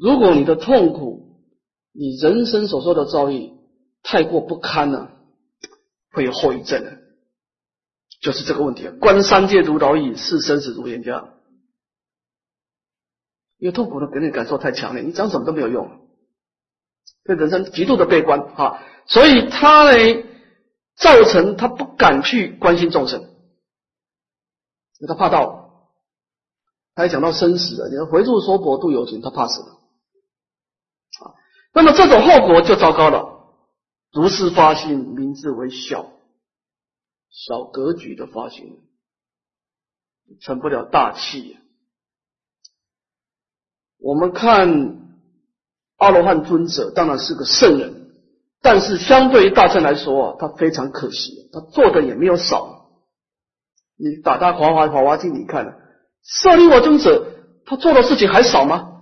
[0.00, 1.25] 如果你的痛苦，
[1.98, 3.52] 你人生所受的遭遇
[4.02, 5.10] 太过不堪了，
[6.12, 6.98] 会有后遗症的，
[8.20, 8.88] 就是这个问题。
[8.88, 11.32] 观三界如牢狱，视生死如冤家。
[13.58, 16.08] 因为痛苦的给你感受太强烈，你讲什么都没有用，
[17.24, 18.82] 对人生极度的悲观啊。
[19.06, 20.24] 所以他呢，
[20.96, 23.28] 造成他不敢去关心众生，因
[25.00, 25.64] 为他怕到。
[26.94, 29.75] 他还讲到生死的，你要回住娑婆度有情，他怕死了。
[31.76, 33.50] 那么这种后果就糟糕了，
[34.10, 36.10] 如是发心，名字为小
[37.28, 38.78] 小格局的发心，
[40.40, 41.58] 成不了大器。
[43.98, 45.06] 我们看
[45.98, 48.10] 阿罗汉尊者当然是个圣人，
[48.62, 52.88] 但是相对于大乘来说啊，他非常可惜，他做的也没有少。
[53.98, 55.78] 你打他华华华华经，你看。
[56.22, 57.34] 舍利我尊者，
[57.66, 58.95] 他做的事情还少吗？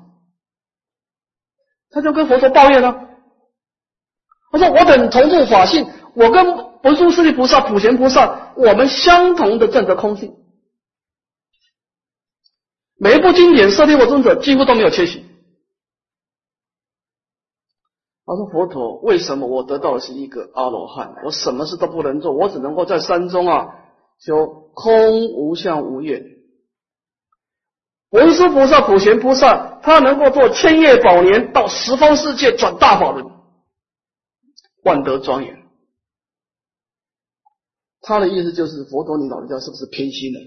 [1.95, 3.09] 他就跟佛陀抱怨了。
[4.51, 6.45] 他说：“我等同住法性，我跟
[6.83, 10.35] 文殊师利菩萨、普贤菩萨，我们相同的证得空性。
[12.97, 15.25] 每一部经典，舍利我尊者几乎都没有缺席。”
[18.27, 21.15] 他说：“佛陀，为什么我得到的是一个阿罗汉？
[21.25, 23.69] 我什么事都不能做，我只能够在山中啊，
[24.19, 26.25] 修空无相无愿。”
[28.15, 33.27] 文殊菩萨、普贤菩萨，他能够做千叶宝莲，到十方世界转大法轮，
[34.85, 35.65] 万德庄严。
[38.03, 40.39] 他的意思就是，佛陀，你老人家是不是偏心了？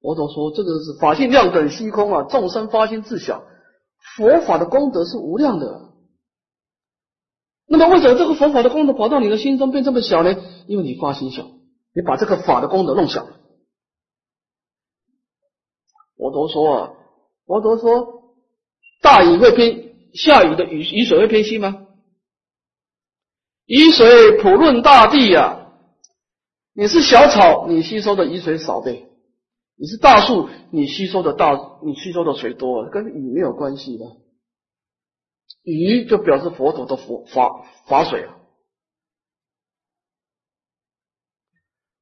[0.00, 3.42] 佛陀说，这个是法性量等虚空啊，众生发心自小，
[4.16, 5.90] 佛法的功德是无量的。
[7.66, 10.34] 那么，为什么这个佛法的功德跑到你的心中变这么小呢？
[10.68, 11.42] 因为你发心小，
[11.94, 13.28] 你把这个法的功德弄小。
[16.18, 16.92] 佛陀说啊，
[17.46, 18.34] 佛陀说，
[19.00, 21.86] 大雨会偏下雨的雨雨水会偏西吗？
[23.66, 25.70] 雨水普润大地呀，
[26.74, 29.06] 你是小草，你吸收的雨水少呗；
[29.76, 34.04] 你是大树，你吸收的大你吸收的水多，跟雨没有关系的。
[35.62, 38.34] 雨就表示佛陀的佛法法水啊。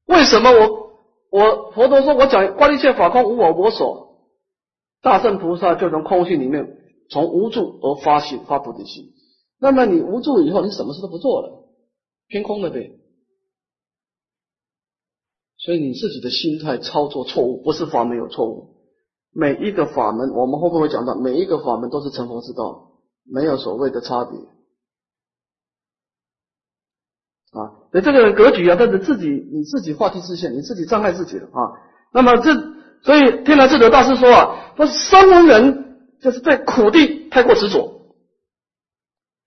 [0.06, 4.05] 为什么我我佛陀说我讲观一切法空无我我所？
[5.06, 6.66] 大圣菩萨就从空性里面，
[7.10, 9.12] 从无助而发心发菩提心。
[9.60, 11.68] 那么你无助以后，你什么事都不做了，
[12.26, 12.90] 偏空了呗。
[15.58, 18.74] 所以你自己的心态操作错误，不是法门有错误。
[19.30, 22.90] 每一个法门，我们会不会讲到每一个法门都是成佛之道，
[23.24, 24.36] 没有所谓的差别
[27.52, 27.86] 啊？
[27.92, 31.78] 所以这个格局啊，但是自己你自己画地自限，你自己障碍自己了啊。
[32.12, 32.75] 那么这。
[33.06, 38.02] 所以天台智德大师说啊，说声闻人就是对苦地太过执着，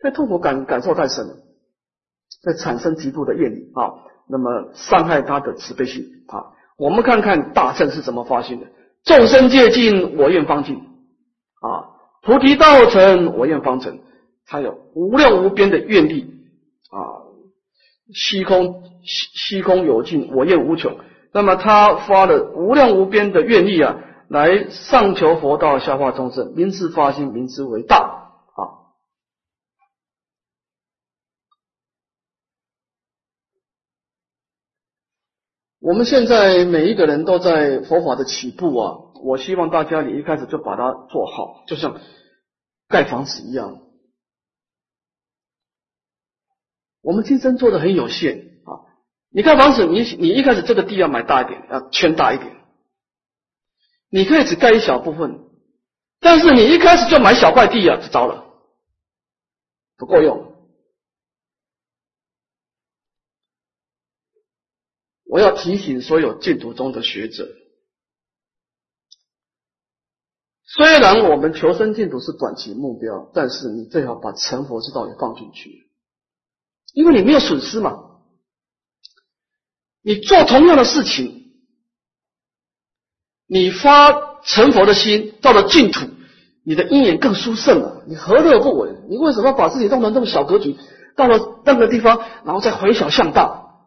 [0.01, 1.27] 对痛苦感感受太深，
[2.45, 6.55] 会产生极度的业力啊，那么伤害他的慈悲心啊。
[6.77, 8.67] 我们看看大圣是怎么发心的：
[9.03, 10.77] 众生皆尽，我愿方尽
[11.59, 13.99] 啊；菩提道成，我愿方成。
[14.45, 16.33] 他有无量无边的愿力
[16.91, 17.27] 啊，
[18.13, 20.97] 虚空虚虚空有尽，我愿无穷。
[21.31, 23.97] 那么他发了无量无边的愿力啊，
[24.29, 27.97] 来上求佛道，下化众生，名之发心，名之为大
[28.55, 28.89] 啊。
[35.79, 42.01] 我们现在每一个人都在佛法的起步啊，我希望大家你一开始就把它做好，就像
[42.87, 43.81] 盖房子一样。
[47.01, 48.48] 我们今生做的很有限。
[49.31, 52.55] 你盖房子，你你一开始这个地要买大一点，要圈大一点。
[54.09, 55.39] 你可以只盖一小部分，
[56.19, 58.43] 但是你一开始就买小块地啊，就糟了，
[59.97, 60.47] 不够用。
[65.25, 67.47] 我要提醒所有净土中的学者，
[70.63, 75.91] 虽然我们求生净土是短期目标，但是你最好把成佛之道也放进去，
[76.93, 78.08] 因为你没有损失嘛。
[80.09, 81.53] 你做同样的事情，
[83.45, 86.09] 你发成佛的心，到了净土，
[86.63, 88.03] 你的因缘更殊胜了。
[88.07, 88.89] 你何乐不为？
[89.07, 90.75] 你为什么把自己弄成这么小格局？
[91.15, 93.85] 到了那个地方，然后再回小向大，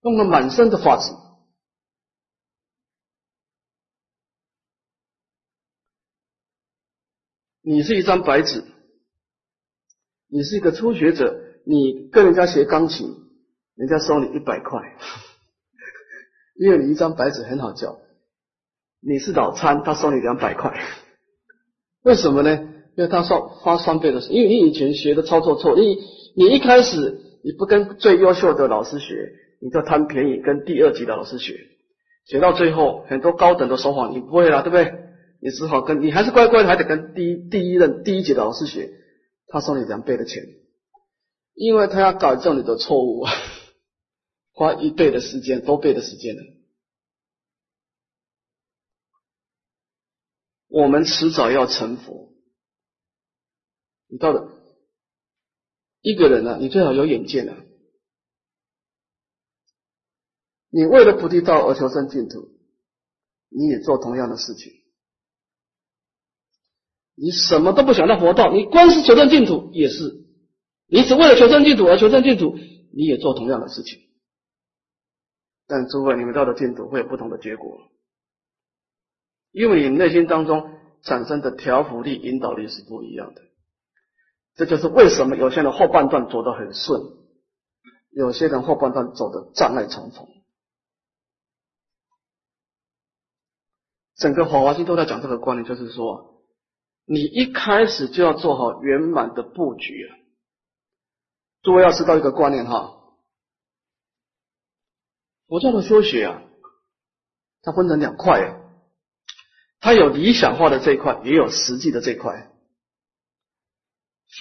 [0.00, 1.14] 弄得满身的法子。
[7.60, 8.64] 你是一张白纸，
[10.28, 13.27] 你是一个初学者，你跟人家学钢琴。
[13.78, 14.80] 人家收你一百块，
[16.58, 17.96] 因为你一张白纸很好教。
[19.00, 20.76] 你是老参，他收你两百块，
[22.02, 22.58] 为什么呢？
[22.96, 25.96] 因为他说花双倍的，因为你以前学的操作错，你
[26.34, 29.14] 你一开始你不跟最优秀的老师学，
[29.60, 31.54] 你就贪便宜跟第二级的老师学，
[32.26, 34.92] 学到最后很多高等的手法你不会了，对不对？
[35.40, 38.90] 你只好跟你还是乖乖的，还得跟第一第一任第一级的老师学，
[39.46, 40.42] 他收你两倍的钱。
[41.54, 43.24] 因为他要改正你的错误，
[44.58, 46.42] 花一倍的时间，多倍的时间呢。
[50.66, 52.32] 我们迟早要成佛。
[54.08, 54.52] 你到了
[56.00, 57.56] 一个人呢，你最好有眼见啊。
[60.70, 62.48] 你为了菩提道而求生净土，
[63.50, 64.72] 你也做同样的事情。
[67.14, 70.26] 你什么都不想到佛道，你光是求生净土也是。
[70.88, 72.58] 你只为了求生净土而求生净土，
[72.92, 74.07] 你也做同样的事情。
[75.68, 77.78] 但诸位，你们到的净土会有不同的结果，
[79.52, 83.42] 因为你内心当中产生的调伏力、引导力是不一样的。
[84.54, 87.00] 这就是为什么有些人后半段走得很顺，
[88.10, 90.26] 有些人后半段走的障碍重重。
[94.16, 96.42] 整个《法华经》都在讲这个观念，就是说，
[97.04, 100.16] 你一开始就要做好圆满的布局啊！
[101.62, 102.97] 诸位要知道一个观念哈，
[105.48, 106.42] 佛教的修学啊，
[107.62, 108.60] 它分成两块啊，
[109.80, 112.52] 它有理想化的这一块，也有实际的这一块。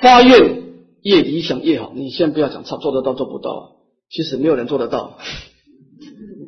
[0.02, 3.78] 发愿越理想越好，你先不要讲做做得到做不到，
[4.10, 5.18] 其实没有人做得到。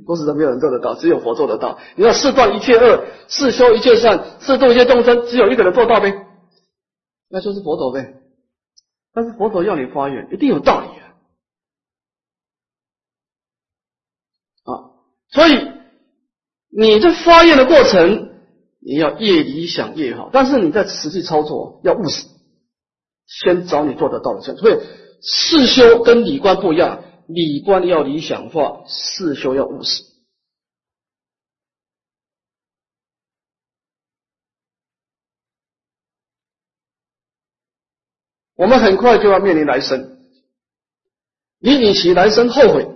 [0.05, 1.77] 都是没有人做得到，只有佛做得到。
[1.95, 6.25] 你要四断一切恶，四修一切善，四度一切众生，只有一个人做到呗，
[7.29, 8.15] 那就是佛陀呗。
[9.13, 11.13] 但是佛陀要你发愿，一定有道理啊！
[14.63, 14.71] 啊，
[15.31, 15.67] 所以
[16.69, 18.29] 你这发愿的过程，
[18.79, 20.29] 你要越理想越好。
[20.33, 22.27] 但是你在实际操作要务实，
[23.27, 24.55] 先找你做得到的先。
[24.57, 24.79] 所以
[25.21, 27.03] 四修跟理观不一样。
[27.27, 30.03] 理观要理想化，四修要务实。
[38.55, 40.25] 我们很快就要面临来生，
[41.59, 42.89] 你与其来生后悔，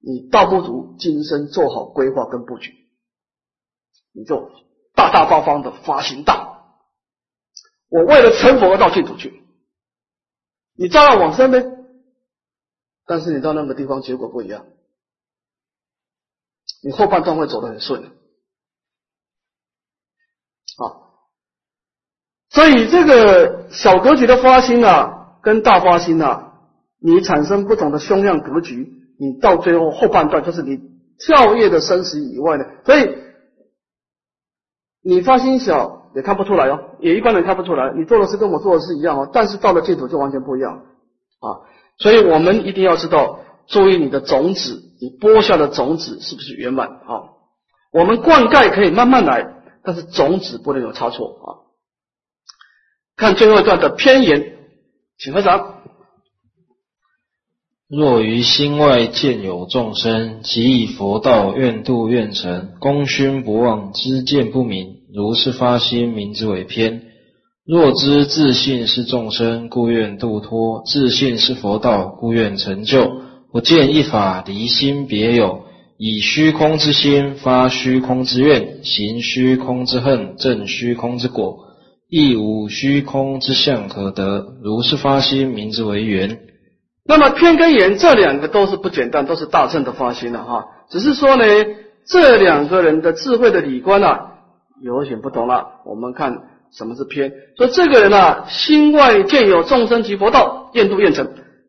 [0.00, 2.72] 你倒不如今生做好规划跟布局，
[4.12, 4.50] 你就
[4.94, 6.64] 大大方方的发心大。
[7.88, 9.44] 我为了成佛而到净土去，
[10.74, 11.64] 你照样往生呗。
[13.04, 14.64] 但是你到那个地方，结果不一样。
[16.82, 18.02] 你后半段会走得很顺，
[20.78, 20.82] 啊，
[22.48, 26.60] 所以这个小格局的发心啊，跟大发心啊，
[26.98, 30.80] 你产生不同的胸量格局，你到最后后半段就是你
[31.16, 33.08] 跳跃的生死以外呢，所以
[35.00, 40.72] 你发心小也看不出来哦，也一般人看不出来，你做的事跟我做的是一样哦，但是到了净土就完全不一样
[41.38, 41.46] 啊。
[41.98, 47.30] 所以我们一定要知道，注意你的种子，你播下的种子是不是圆满啊？
[47.92, 49.54] 我们灌溉可以慢慢来，
[49.84, 51.46] 但是种子不能有差错啊。
[53.14, 54.56] 看最后一段的偏言，
[55.16, 55.81] 请合掌。
[57.94, 67.02] 若于心外见有众生，即以佛道愿度愿成，功勋不忘，知见不明，如是发心，名之为偏。
[67.66, 73.12] 若知自信是众生，故愿度脱；自信是佛道，故愿成就。
[73.52, 75.64] 不见一法离心别有，
[75.98, 81.58] 以虚空之心发虚空之愿，行虚空之恨，证虚空之果，
[82.08, 84.46] 亦无虚空之相可得。
[84.62, 86.38] 如是发心，名之为缘。
[87.04, 90.66] 那么偏跟缘这两个都是不简单，都是大乘的发心了哈。
[90.88, 91.44] 只是说呢，
[92.06, 94.32] 这两个人的智慧的理观啊，
[94.80, 95.80] 有些不同了。
[95.84, 96.42] 我们看。
[96.74, 97.30] 什么是偏？
[97.58, 101.28] 说这个人啊，心外见有众生及佛道，愿度愿成。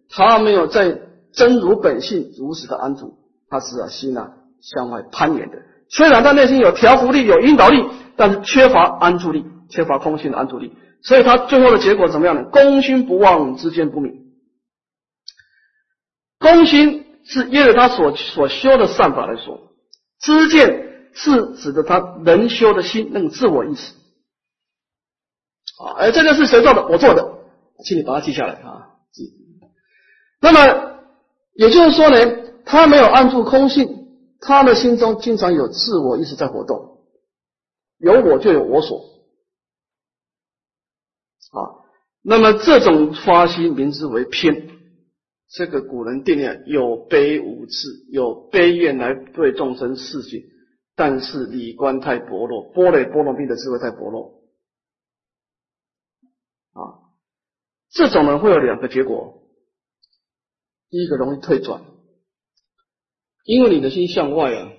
[0.10, 0.98] 他没有在
[1.34, 3.16] 真如本性如实的安住，
[3.50, 4.30] 他是啊心啊
[4.62, 5.58] 向外攀岩的。
[5.90, 7.84] 虽然他内心有调伏力、有引导力，
[8.16, 10.72] 但是缺乏安住力，缺乏空性的安住力。
[11.02, 12.46] 所以他最后的结果怎么样呢？
[12.50, 14.14] 公心不忘，知见不明。
[16.44, 19.72] 空心是因为他所所修的善法来说，
[20.20, 23.94] 知见是指的他能修的心那个自我意识。
[25.82, 26.86] 啊，哎，这件事谁做的？
[26.88, 27.26] 我做的，
[27.86, 28.92] 请你把它记下来啊。
[29.14, 29.32] 记。
[30.42, 31.00] 那么
[31.54, 32.18] 也就是说呢，
[32.66, 34.10] 他没有按住空性，
[34.42, 37.06] 他的心中经常有自我意识在活动，
[38.00, 39.00] 有我就有我所。
[41.54, 41.88] 啊，
[42.22, 44.73] 那么这种发心名字为偏。
[45.54, 50.42] 这个古人定念有悲无智，有悲愿来对众生示性，
[50.96, 54.42] 但是理观太薄弱，波雷波罗蜜的智慧太薄弱。
[56.74, 57.14] 啊，
[57.92, 59.44] 这种人会有两个结果。
[60.90, 61.84] 第一个容易退转，
[63.46, 64.72] 因为你的心向外啊。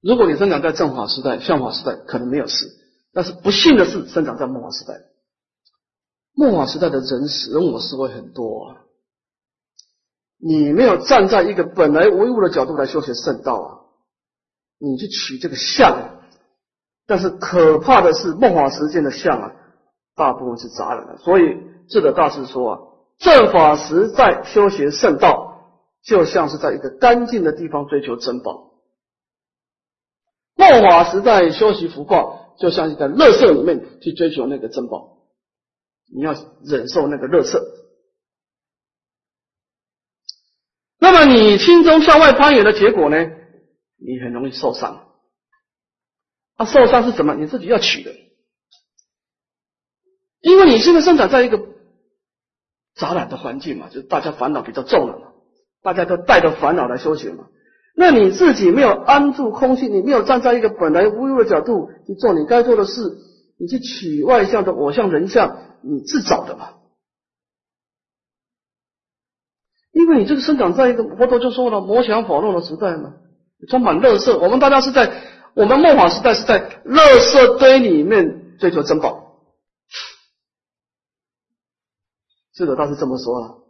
[0.00, 2.68] 如果你生长在正法时代、相法时代，可能没有事；
[3.12, 5.11] 但是不幸的是，生长在末法时代。
[6.34, 8.76] 末法时代的人人我思维很多啊，
[10.38, 13.68] 你没有站在一个本来唯物的角度来修学圣道啊，
[14.78, 16.20] 你去取这个相，
[17.06, 19.52] 但是可怕的是末法时间的相啊，
[20.16, 21.58] 大部分是杂染的，所以
[21.88, 22.80] 智者大师说啊，
[23.18, 28.72] 正法时在修学圣道，就像是在一个干净的地方追求珍宝；
[30.56, 35.18] 末法时代修习福报，就像是在乐色里面去追求那个珍宝。
[36.14, 37.64] 你要忍受那个热色，
[40.98, 43.16] 那么你心中向外攀援的结果呢？
[43.96, 45.08] 你很容易受伤。
[46.56, 47.34] 啊，受伤是什么？
[47.34, 48.12] 你自己要取的，
[50.40, 51.58] 因为你现在生长在一个
[52.94, 55.28] 杂染的环境嘛，就是大家烦恼比较重了嘛，
[55.82, 57.46] 大家都带着烦恼来修行嘛。
[57.96, 63.16] 那你自己没有安住空性，你没有站在一个本来无忧的角度去做你该做的事，
[63.58, 65.71] 你去取外向的我相人相。
[65.82, 66.78] 你自找的嘛？
[69.92, 73.14] 因为你这个生长在一个佛陀就说了“魔想法论”的时代嘛，
[73.68, 74.38] 充满乐色。
[74.38, 75.22] 我们大家是在
[75.54, 79.38] 我们末法时代是在乐色堆里面追求珍宝。
[82.54, 83.64] 智者倒是这么说了，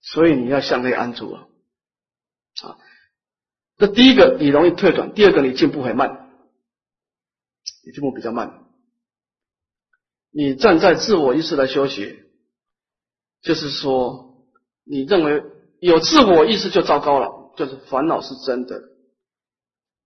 [0.00, 1.46] 所以你要向内安住啊！
[2.62, 2.78] 啊，
[3.76, 6.30] 这第一个你容易退转，第二个你进步很慢，
[7.84, 8.61] 你进步比较慢。
[10.34, 12.24] 你站在自我意识来修学，
[13.42, 14.46] 就是说，
[14.84, 15.42] 你认为
[15.78, 18.82] 有自我意识就糟糕了，就是烦恼是真的，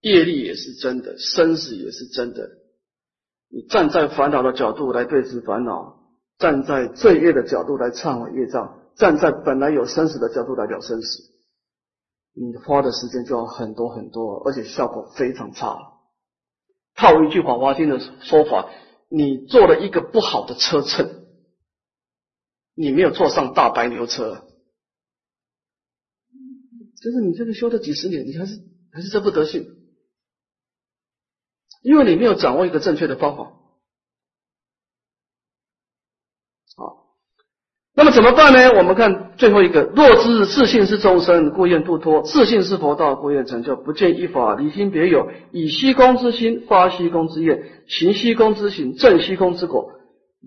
[0.00, 2.50] 业力也是真的，生死也是真的。
[3.48, 5.96] 你站在烦恼的角度来对治烦恼，
[6.38, 11.22] 站在罪业的角度来忏悔业障，站在本来有生死的角度来了生死，
[12.34, 15.78] 你花的时间就要很多很多，而且效果非常差。
[16.96, 18.68] 套一句《法华经》的说法。
[19.08, 21.26] 你坐了一个不好的车乘，
[22.74, 24.46] 你没有坐上大白牛车，
[27.00, 29.64] 就是你这个修了几十年，你还是还是这副德性，
[31.82, 33.52] 因为你没有掌握一个正确的方法。
[37.98, 38.76] 那么怎么办呢？
[38.76, 43.74] 我们看最后一个：若知自信是众生，故愿度脱；自信是佛道，故愿成就。
[43.74, 49.92] 不见一法，离心别有，以虚空之心发虚空之愿，行虚空之行，证虚空之果。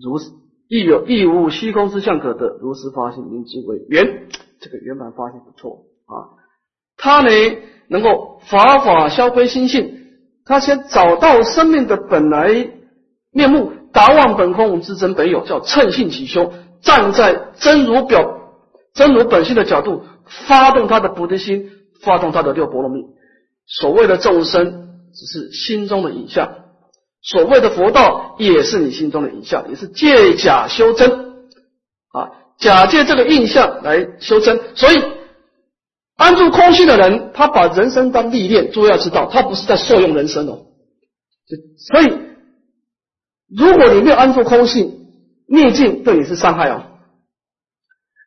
[0.00, 0.30] 如是
[0.68, 2.56] 亦有亦无虚空之相可得。
[2.62, 4.28] 如是发心，名之为圆。
[4.60, 6.38] 这个圆满发心不错啊。
[6.96, 7.30] 他呢，
[7.88, 9.92] 能够法法消归心性，
[10.44, 12.68] 他先找到生命的本来
[13.32, 16.52] 面目，达望本空无之真本有，叫称性起修。
[16.82, 18.40] 站在真如表、
[18.94, 20.04] 真如本性的角度，
[20.46, 21.70] 发动他的菩提心，
[22.02, 23.04] 发动他的六波罗蜜。
[23.66, 26.48] 所谓的众生，只是心中的影像；
[27.22, 31.10] 所谓的佛道，也是你心中的影像，也是借假修真
[32.12, 34.60] 啊，假借这个印象来修真。
[34.74, 35.02] 所以，
[36.16, 40.66] 安住空性的人，他把人生当历练，诸位要知道，他不是在受用人生哦。
[41.76, 42.18] 所以，
[43.56, 44.99] 如果你没有安住空性，
[45.52, 46.84] 逆境对你是伤害哦，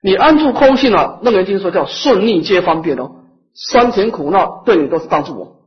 [0.01, 5.59] 你安住空性了，楞严经说叫顺逆皆方便哦，酸甜苦辣对你都是帮助哦。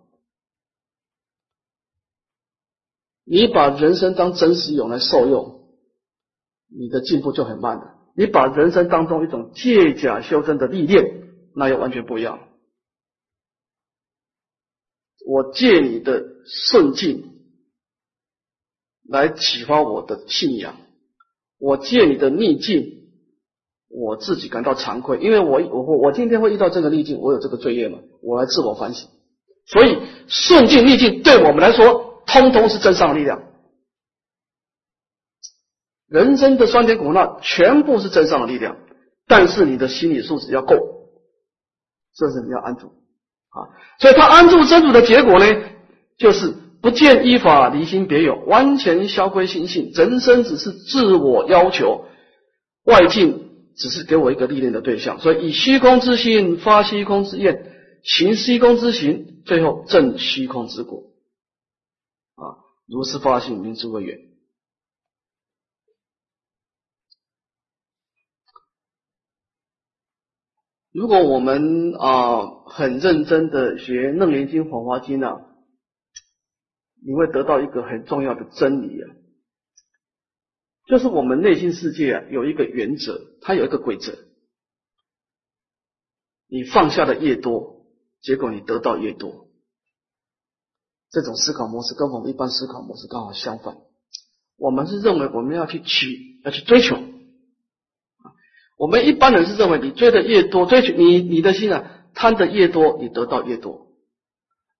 [3.24, 5.66] 你把人生当真实用来受用，
[6.68, 7.94] 你的进步就很慢的。
[8.14, 11.22] 你把人生当中一种借假修真的历练，
[11.54, 12.38] 那又完全不一样。
[15.26, 17.32] 我借你的顺境
[19.08, 20.76] 来启发我的信仰。
[21.58, 23.08] 我借你的逆境，
[23.88, 29.08] 我自己感到惭愧，因为我我我今天会遇到这个逆境，我有这个罪业嘛，我来自我反省。
[29.66, 29.98] 所以
[30.28, 33.42] 顺境逆境对我们来说，通通是真上的力量。
[36.08, 38.76] 人生的酸甜苦辣全部是真上的力量，
[39.26, 40.76] 但是你的心理素质要够，
[42.14, 42.88] 这是你要安住
[43.48, 43.72] 啊。
[43.98, 45.46] 所以他安住真主的结果呢，
[46.18, 46.54] 就是。
[46.86, 49.90] 不见依法离心别有，完全消归心性。
[49.92, 52.04] 人生只是自我要求，
[52.84, 55.18] 外境只是给我一个历练的对象。
[55.18, 57.74] 所以以虚空之心发虚空之愿，
[58.04, 61.10] 行虚空之行，最后证虚空之果。
[62.36, 62.54] 啊，
[62.86, 64.18] 如是发心，名之为远。
[70.92, 75.40] 如果我们啊很认真的学《楞严经》《法华经》啊。
[77.06, 79.06] 你会得到一个很重要的真理啊，
[80.88, 84.12] 就是我们内心世界啊有一个原则，它有一个规则。
[86.48, 87.86] 你放下的越多，
[88.20, 89.46] 结果你得到越多。
[91.10, 93.76] 这种思考模式跟我们一般思考模式刚好相反。
[94.56, 96.98] 我们是认为我们要去取，要去追求。
[98.76, 103.85] 我们一般人是认为，你追的越多，追求你你的心啊贪的越多，你得到越多。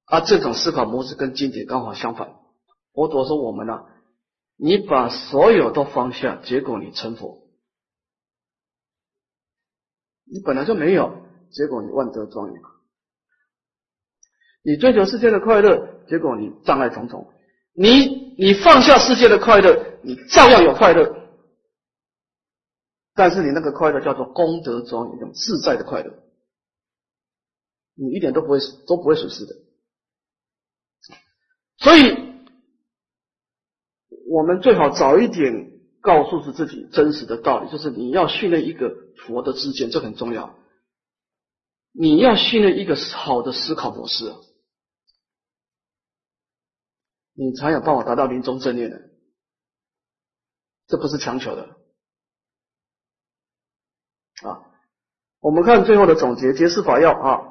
[0.07, 2.35] 而这种思考模式跟经典刚好相反。
[2.93, 3.85] 佛陀说我们呢，
[4.57, 7.43] 你把所有都放下，结果你成佛。
[10.25, 12.61] 你本来就没有，结果你万德庄严。
[14.63, 17.33] 你追求世界的快乐，结果你障碍重重。
[17.73, 21.15] 你你放下世界的快乐，你照样有快乐。
[23.15, 26.13] 但是你那个快乐叫做功德庄严，一种自在的快乐，
[27.95, 29.55] 你一点都不会都不会损失的。
[31.79, 32.17] 所以，
[34.29, 35.71] 我们最好早一点
[36.01, 38.95] 告诉自己真实的道理，就是你要训练一个
[39.27, 40.59] 佛的知见，这很重要。
[41.93, 44.33] 你要训练一个好的思考模式，
[47.35, 49.01] 你才有办法达到临终正念的。
[50.87, 51.77] 这不是强求的。
[54.43, 54.61] 啊，
[55.41, 57.46] 我们看最后的总结，结释法要啊。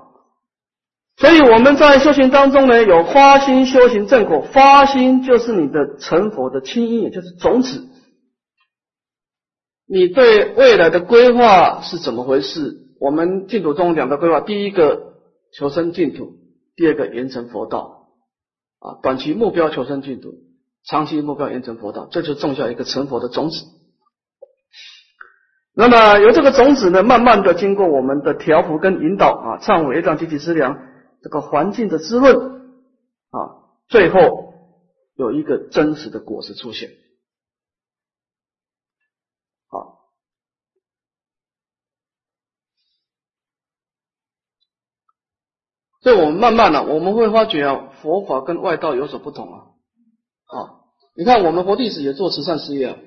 [1.18, 7.88] 所以我们在修行当中呢，有发心修行正果，发心就是你的成佛的清因，也就是种子。
[9.88, 12.74] 你对未来的规划是怎么回事？
[13.00, 15.14] 我们净土中两个规划，第一个
[15.58, 16.34] 求生净土，
[16.76, 18.10] 第二个严成佛道。
[18.80, 20.34] 啊，短期目标求生净土，
[20.86, 23.64] 长期目标严成佛道，这就种下一个成佛的种子。
[25.74, 30.78] 那么由这个种子呢，慢慢的经过我们的调伏跟引导啊，忏悔、让积极思量，
[31.26, 32.72] 这个环境的滋润
[33.32, 34.54] 啊，最后
[35.16, 36.92] 有一个真实的果实出现。
[39.68, 40.12] 好，
[46.04, 49.66] 所以我们慢慢的我们会发觉啊，佛法跟外道有所不同啊。
[50.46, 53.00] 好，你看我们佛弟子也做慈善事业啊。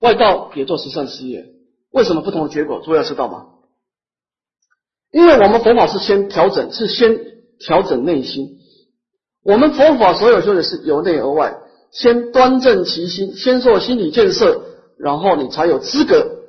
[0.00, 1.46] 外道也做慈善事业，
[1.88, 2.82] 为什么不同的结果？
[2.82, 3.49] 诸位要知道吗？
[5.10, 7.18] 因为我们佛法是先调整，是先
[7.58, 8.58] 调整内心。
[9.42, 11.58] 我们佛法所有修的是由内而外，
[11.90, 14.62] 先端正其心，先做心理建设，
[14.98, 16.42] 然后你才有资格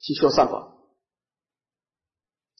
[0.00, 0.68] 去修善法。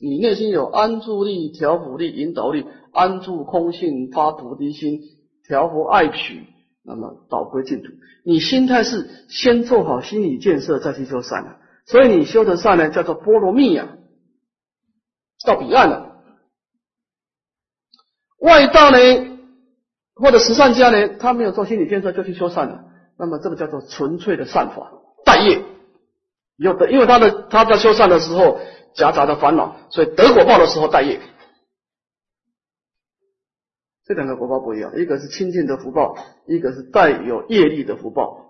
[0.00, 5.00] 你内心有安住力、调伏力、引导力，安住空性，发菩提心，
[5.46, 6.42] 调伏爱取。
[6.86, 7.88] 那么导归净土，
[8.26, 13.96] 你心态是先做好心理建设，再去修善的，所以你修的善呢，叫做波罗蜜呀，
[15.44, 16.22] 到彼岸了。
[18.38, 18.98] 外道呢，
[20.14, 22.84] 或者十善家呢，他没有做心理建设就去修善了，
[23.18, 24.92] 那么这个叫做纯粹的善法，
[25.24, 25.64] 待业。
[26.56, 28.60] 有的，因为他的他在修善的时候
[28.94, 31.20] 夹杂的烦恼，所以得果报的时候待业。
[34.04, 36.14] 这两个果报不一样，一个是清净的福报，
[36.46, 38.42] 一个是带有业力的福报。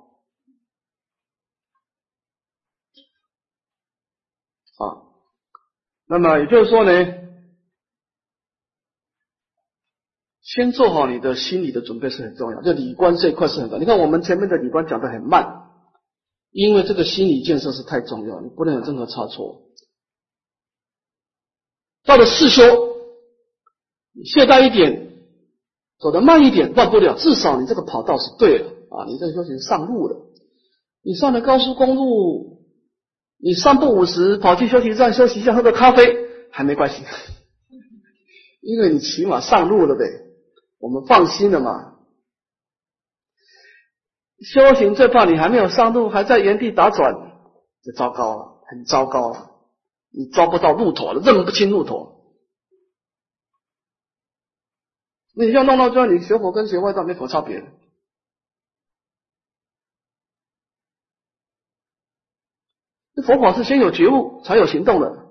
[4.76, 5.06] 啊，
[6.06, 7.14] 那么也就是说呢，
[10.42, 12.62] 先做好你的心理的准备是很重要。
[12.62, 13.78] 就理观这一块是很重要。
[13.78, 15.70] 你看我们前面的理观讲的很慢，
[16.50, 19.62] 因为这个心理建设是太重要，你不能有任何差错。
[22.04, 22.62] 到了四修，
[24.24, 25.04] 懈怠一点。
[25.96, 29.06] 走得慢一点，忘不了，至少你这个跑道是对了啊！
[29.06, 30.16] 你这个修行上路了，
[31.02, 32.63] 你上了高速公路，
[33.38, 37.04] 你三不五时跑去休息站休息一下，喝个咖啡还没关系，
[38.60, 40.04] 因为你起码上路了呗，
[40.78, 41.92] 我们放心了嘛。
[44.40, 47.14] 修行最怕你还没有上路，还在原地打转，
[47.82, 49.50] 就糟糕了，很糟糕了，
[50.10, 52.14] 你抓不到路头了，认不清路头。
[55.36, 57.64] 你要弄到这样，你学佛跟学外道没什么差别。
[63.26, 65.26] 佛法是先有觉悟才有行动的，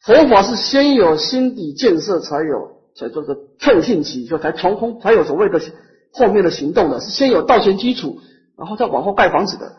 [0.00, 5.60] 佛法是先有心底建设才有，才做个称性起，就才从空才有所谓的
[6.12, 8.20] 后面的行动的，是先有道前基础，
[8.56, 9.76] 然后再往后盖房子的。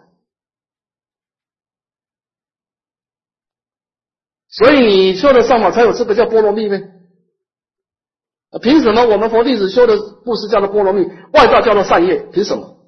[4.48, 6.92] 所以你说的上法才有这个叫波罗蜜呗。
[8.64, 12.18] 凭什么我们佛弟子修的布施叫做波罗蜜，外道叫做善业？
[12.32, 12.79] 凭什么？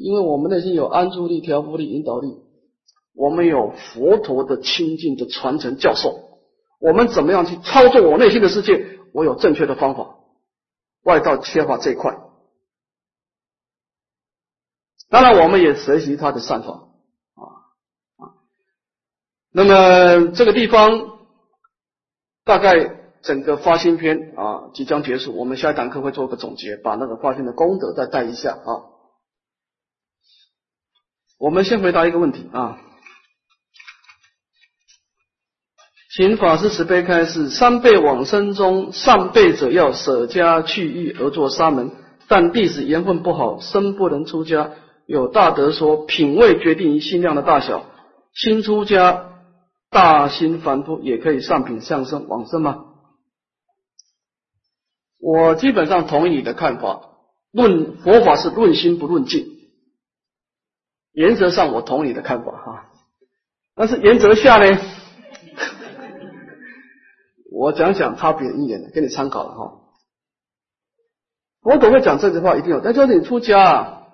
[0.00, 2.36] 因为我们内心有安住力、调伏力、引导力，
[3.14, 6.40] 我们有佛陀的清净的传承教授，
[6.80, 8.98] 我们怎么样去操作我内心的世界？
[9.12, 10.16] 我有正确的方法，
[11.04, 12.18] 外道缺乏这一块。
[15.08, 16.88] 当然，我们也学习他的善法
[17.34, 17.42] 啊
[18.16, 18.24] 啊。
[19.52, 21.18] 那么这个地方
[22.44, 22.98] 大概。
[23.22, 28.89] 整个发心篇啊即将结束，我们下一堂课会做个总结，把那个发心的功德再带一下啊。
[31.40, 32.78] 我们先回答一个问题啊，
[36.14, 41.92] 请法师慈悲开示：三辈往生中，上辈者要舍家去欲而作沙门，
[42.28, 44.72] 但弟子缘分不好，生不能出家。
[45.06, 47.86] 有大德说，品位决定于心量的大小，
[48.34, 49.30] 新出家
[49.88, 52.84] 大心凡夫也可以上品上生往生吗？
[55.18, 57.00] 我基本上同意你的看法。
[57.50, 59.49] 论佛法是论心不论境，
[61.20, 62.86] 原则上我同你的看法哈。
[63.74, 64.80] 但是原则下呢，
[67.52, 69.80] 我讲讲差别一点，给你参考了哈。
[71.62, 72.80] 我都会讲这句话，一定有。
[72.80, 74.06] 但就是你出家，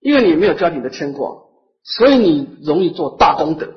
[0.00, 1.30] 因为你没有家庭的牵挂，
[1.82, 3.72] 所以你容易做大功德，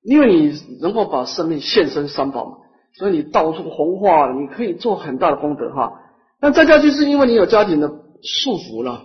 [0.00, 2.56] 因为你能够把生命献身三宝嘛。
[2.94, 6.00] 所以你到处弘化，你可以做很大的功德哈。
[6.40, 7.88] 那在家就是因为你有家庭的
[8.22, 9.04] 束缚了，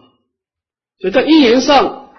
[1.01, 2.09] 所以在因缘上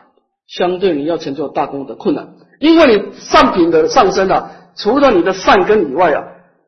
[0.47, 2.35] 相对你要成就大功德困难。
[2.59, 6.24] 因为你上品的上升啊，除了你的善根以外啊，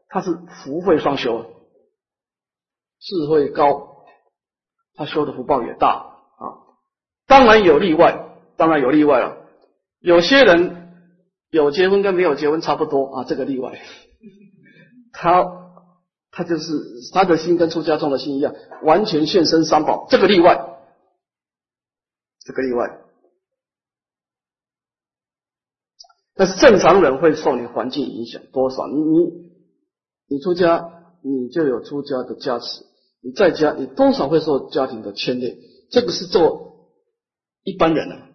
[0.08, 1.44] 它是福慧双修，
[3.00, 4.04] 智慧高，
[4.96, 6.42] 他修的福报也大啊。
[7.26, 9.36] 当然有例外，当然有例外了。
[10.00, 10.92] 有些人
[11.50, 13.80] 有结婚跟没有结婚差不多啊，这个例外。
[15.12, 15.44] 他
[16.32, 16.72] 他就是
[17.12, 18.52] 他的心跟出家众的心一样，
[18.82, 20.73] 完全现身三宝，这个例外，
[22.44, 23.00] 这个例外。
[26.36, 28.86] 但是正常人会受你环境影响多少？
[28.88, 29.30] 你你
[30.28, 30.84] 你出家，
[31.22, 32.82] 你就有出家的加持；
[33.22, 35.56] 你在家，你多少会受家庭的牵连。
[35.90, 36.90] 这个是做
[37.62, 38.28] 一般人啊，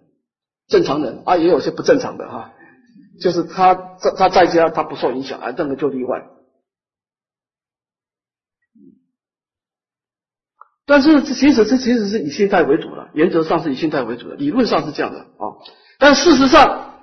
[0.67, 2.53] 正常人啊，也有些不正常的哈，
[3.21, 6.25] 就是他在他在家他不受影响，啊，这个就例外。
[10.89, 15.53] 但是这其实这其实是以心态为主的，原则上是以心态为主的，理论上是这样的啊。
[15.99, 16.95] 但事实上，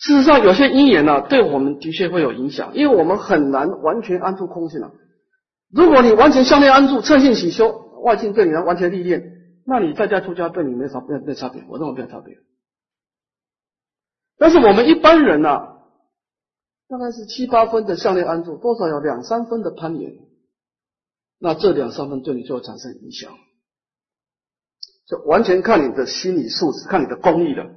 [0.00, 4.90] 事实上有些因缘呢，对我们的确会有影响，因为我们很难完全安住空性了。
[5.72, 7.68] 如果你完全向内安住，彻性喜修，
[8.02, 9.22] 外境对你来完全历练，
[9.64, 12.34] 那你在家出家对你没啥没没差别，我认为没有差别。
[14.36, 15.60] 但是我们一般人呢，
[16.88, 20.12] 大概是七八分的向内安住，多少有两三分的攀岩。
[21.38, 23.36] 那这两三分对你就会产生影响，
[25.06, 27.70] 就完全看你的心理素质，看你的功力了。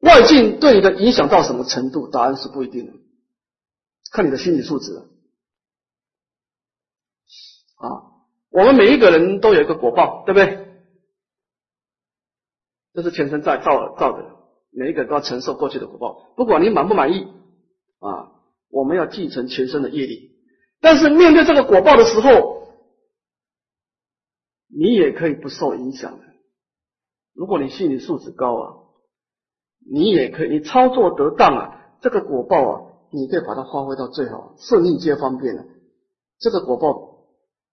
[0.00, 2.08] 外境对你的影响到什么程度？
[2.08, 2.92] 答案是不一定的，
[4.10, 4.96] 看你的心理素质。
[7.76, 8.10] 啊，
[8.50, 10.66] 我们每一个人都有一个果报，对不对？
[12.94, 14.36] 这是前生在造造的，
[14.70, 17.28] 每一个都要承受过去的果报，不管你满不满意
[18.00, 18.32] 啊，
[18.70, 20.31] 我们要继承前生的业力。
[20.82, 22.66] 但是面对这个果报的时候，
[24.66, 26.24] 你也可以不受影响的。
[27.34, 28.74] 如果你心理素质高啊，
[29.88, 35.64] 你也可以，你操作得当啊，这个果报啊，你可以把它发挥到最好，顺应皆方便的。
[36.40, 37.28] 这个果报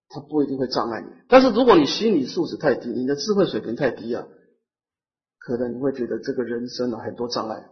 [0.10, 1.08] 它不一定会障碍你。
[1.28, 4.28] 但是如果你心理素质太低，你的智慧水平太低啊，
[5.40, 7.70] 可能你会觉得这个人生啊很多障碍。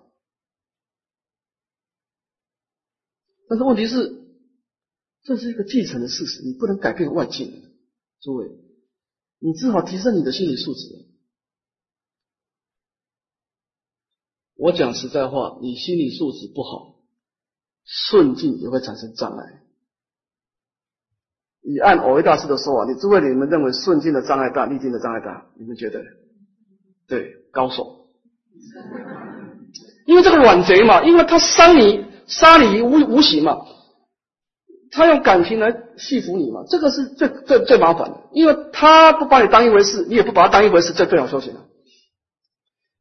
[3.47, 4.25] 但是问题是。
[5.27, 7.51] 这是一个继承的事实，你不能改变外境。
[8.21, 8.47] 诸位，
[9.39, 10.79] 你只好提升你的心理素质。
[14.55, 16.95] 我讲实在话，你心理素质不好，
[17.83, 19.63] 顺境也会产生障碍。
[21.61, 25.51] 以按偶一大师的说法，你诸位你们认为顺境的障碍大，逆境的障碍大？
[25.59, 26.05] 你们觉得？
[27.05, 28.07] 对，高手。
[30.05, 33.57] 因为这个软贼嘛，因为他伤你，杀你无无形嘛。
[34.91, 36.63] 他用感情来戏服你嘛？
[36.69, 41.65] 这个是最最最麻烦的，因为他不把你当一回事，你也不把他当一回事，这最好修行了。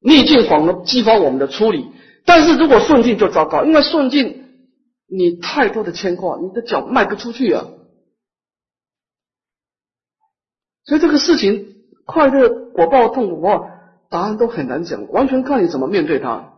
[0.01, 1.87] 逆境反而激发我们的出离，
[2.24, 4.45] 但是如果顺境就糟糕，因为顺境
[5.09, 7.66] 你太多的牵挂，你的脚迈不出去啊。
[10.84, 11.74] 所以这个事情
[12.05, 13.70] 快乐果报痛苦果报，
[14.09, 16.53] 答案都很难讲，完全看你怎么面对它。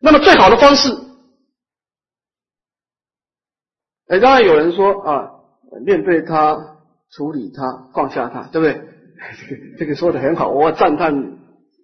[0.00, 1.05] 那么最好的方式。
[4.08, 5.30] 哎，当然有人说啊，
[5.84, 6.78] 面对他，
[7.10, 8.74] 处理他，放下他，对不对？
[9.48, 11.38] 这个这个说的很好，我赞叹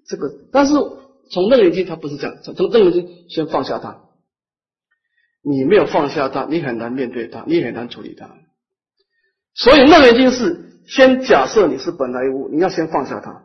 [0.06, 0.30] 这个。
[0.52, 0.74] 但是
[1.30, 4.00] 从楞严经他不是这样，从楞严经先放下他。
[5.44, 8.30] 你没有放下他，你很难面对他，你很难处理他。
[9.54, 13.44] 所以楞严经是先假设你是本来无，你要先放下他。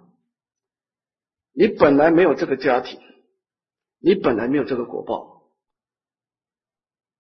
[1.54, 3.00] 你本来没有这个家庭，
[4.00, 5.50] 你本来没有这个果报。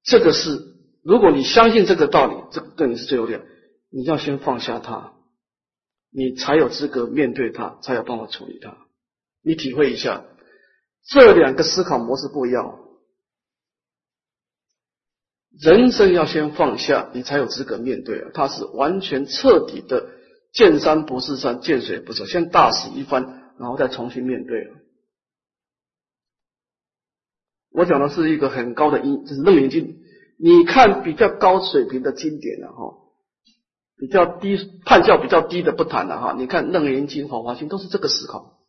[0.04, 0.77] 这个是，
[1.08, 3.40] 如果你相信这个道理，这对你是最有利。
[3.90, 5.14] 你要先放下它，
[6.12, 8.76] 你才有资格面对它，才有办法处理它。
[9.42, 10.26] 你体会一下，
[11.06, 12.78] 这两个思考模式不一样。
[15.58, 18.32] 人生要先放下，你才有资格面对啊！
[18.34, 20.10] 它是完全彻底的
[20.52, 24.76] 见山不是山，见水不是水，先大死一番，然后再重新面对了。
[27.72, 30.04] 我讲的是一个很高的因，就是《楞严经》。
[30.40, 32.94] 你看比较高水平的经典了哈，
[33.98, 36.34] 比较低判教比较低的不谈了哈。
[36.38, 38.60] 你看《楞严经》《法华经》都是这个思考，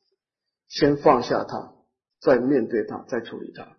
[0.68, 1.74] 先放下它，
[2.20, 3.76] 再面对它，再处理它。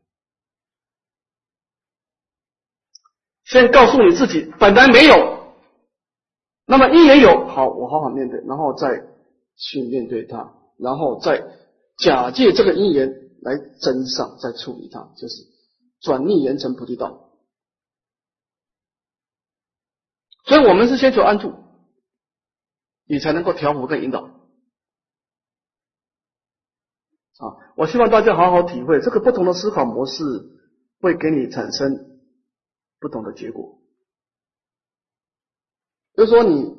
[3.43, 5.55] 先告诉你自己本来没有，
[6.67, 9.03] 那么因缘有，好，我好好面对，然后再
[9.57, 11.43] 去面对它，然后再
[11.97, 15.33] 假借这个因缘来增上，再处理它，就是
[16.01, 17.28] 转逆缘成菩提道。
[20.49, 21.53] 所以我们是先求安住，
[23.05, 24.21] 你才能够调伏跟引导。
[27.37, 30.23] 啊，我希望大家好好体会这个不同的思考模式，
[30.99, 32.07] 会给你产生。
[32.99, 33.79] 不同的结果，
[36.15, 36.75] 就是说你，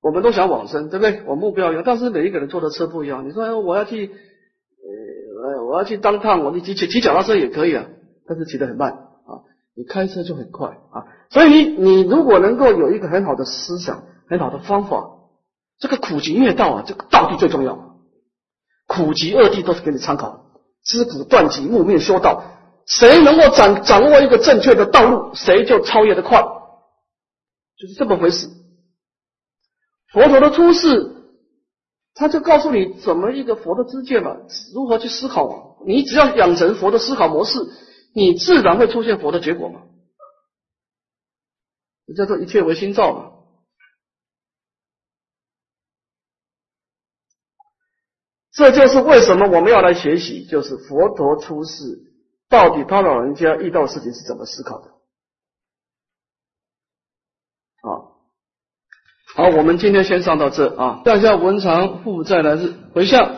[0.00, 1.22] 我们都想往生，对不对？
[1.26, 3.28] 我目标一样，但是每一个人坐的车不一样。
[3.28, 7.90] 你说我要去，呃，我要去当趟，我你骑骑骑脚踏车也可以啊，
[8.24, 9.44] 但是骑得很慢啊。
[9.74, 11.04] 你开车就很快啊。
[11.30, 15.10] 所以你你如果能够有一个很好的思想，很好的方法，
[15.78, 17.96] 这个苦集灭道啊，这个道地最重要。
[18.86, 20.46] 苦集二地都是给你参考，
[20.84, 22.42] 知苦断集，木灭修道。
[22.86, 26.42] 谁能够掌掌握一个正确的道路，谁就超越的快，
[27.78, 28.48] 就是这么回事。
[30.12, 31.14] 佛陀的出世，
[32.14, 34.36] 他就告诉你怎么一个佛的知见嘛，
[34.74, 35.76] 如何去思考。
[35.86, 37.60] 你只要养成佛的思考模式，
[38.12, 39.82] 你自然会出现佛的结果嘛。
[42.14, 43.32] 叫做一切唯心造嘛。
[48.52, 52.10] 这就是为什么我们要来学习，就是佛陀出世。
[52.48, 54.88] 到底他老人家遇到事情是怎么思考的？
[57.88, 58.10] 啊，
[59.36, 63.36] 好，我们今天先上到这啊，下下文长负债来日回向。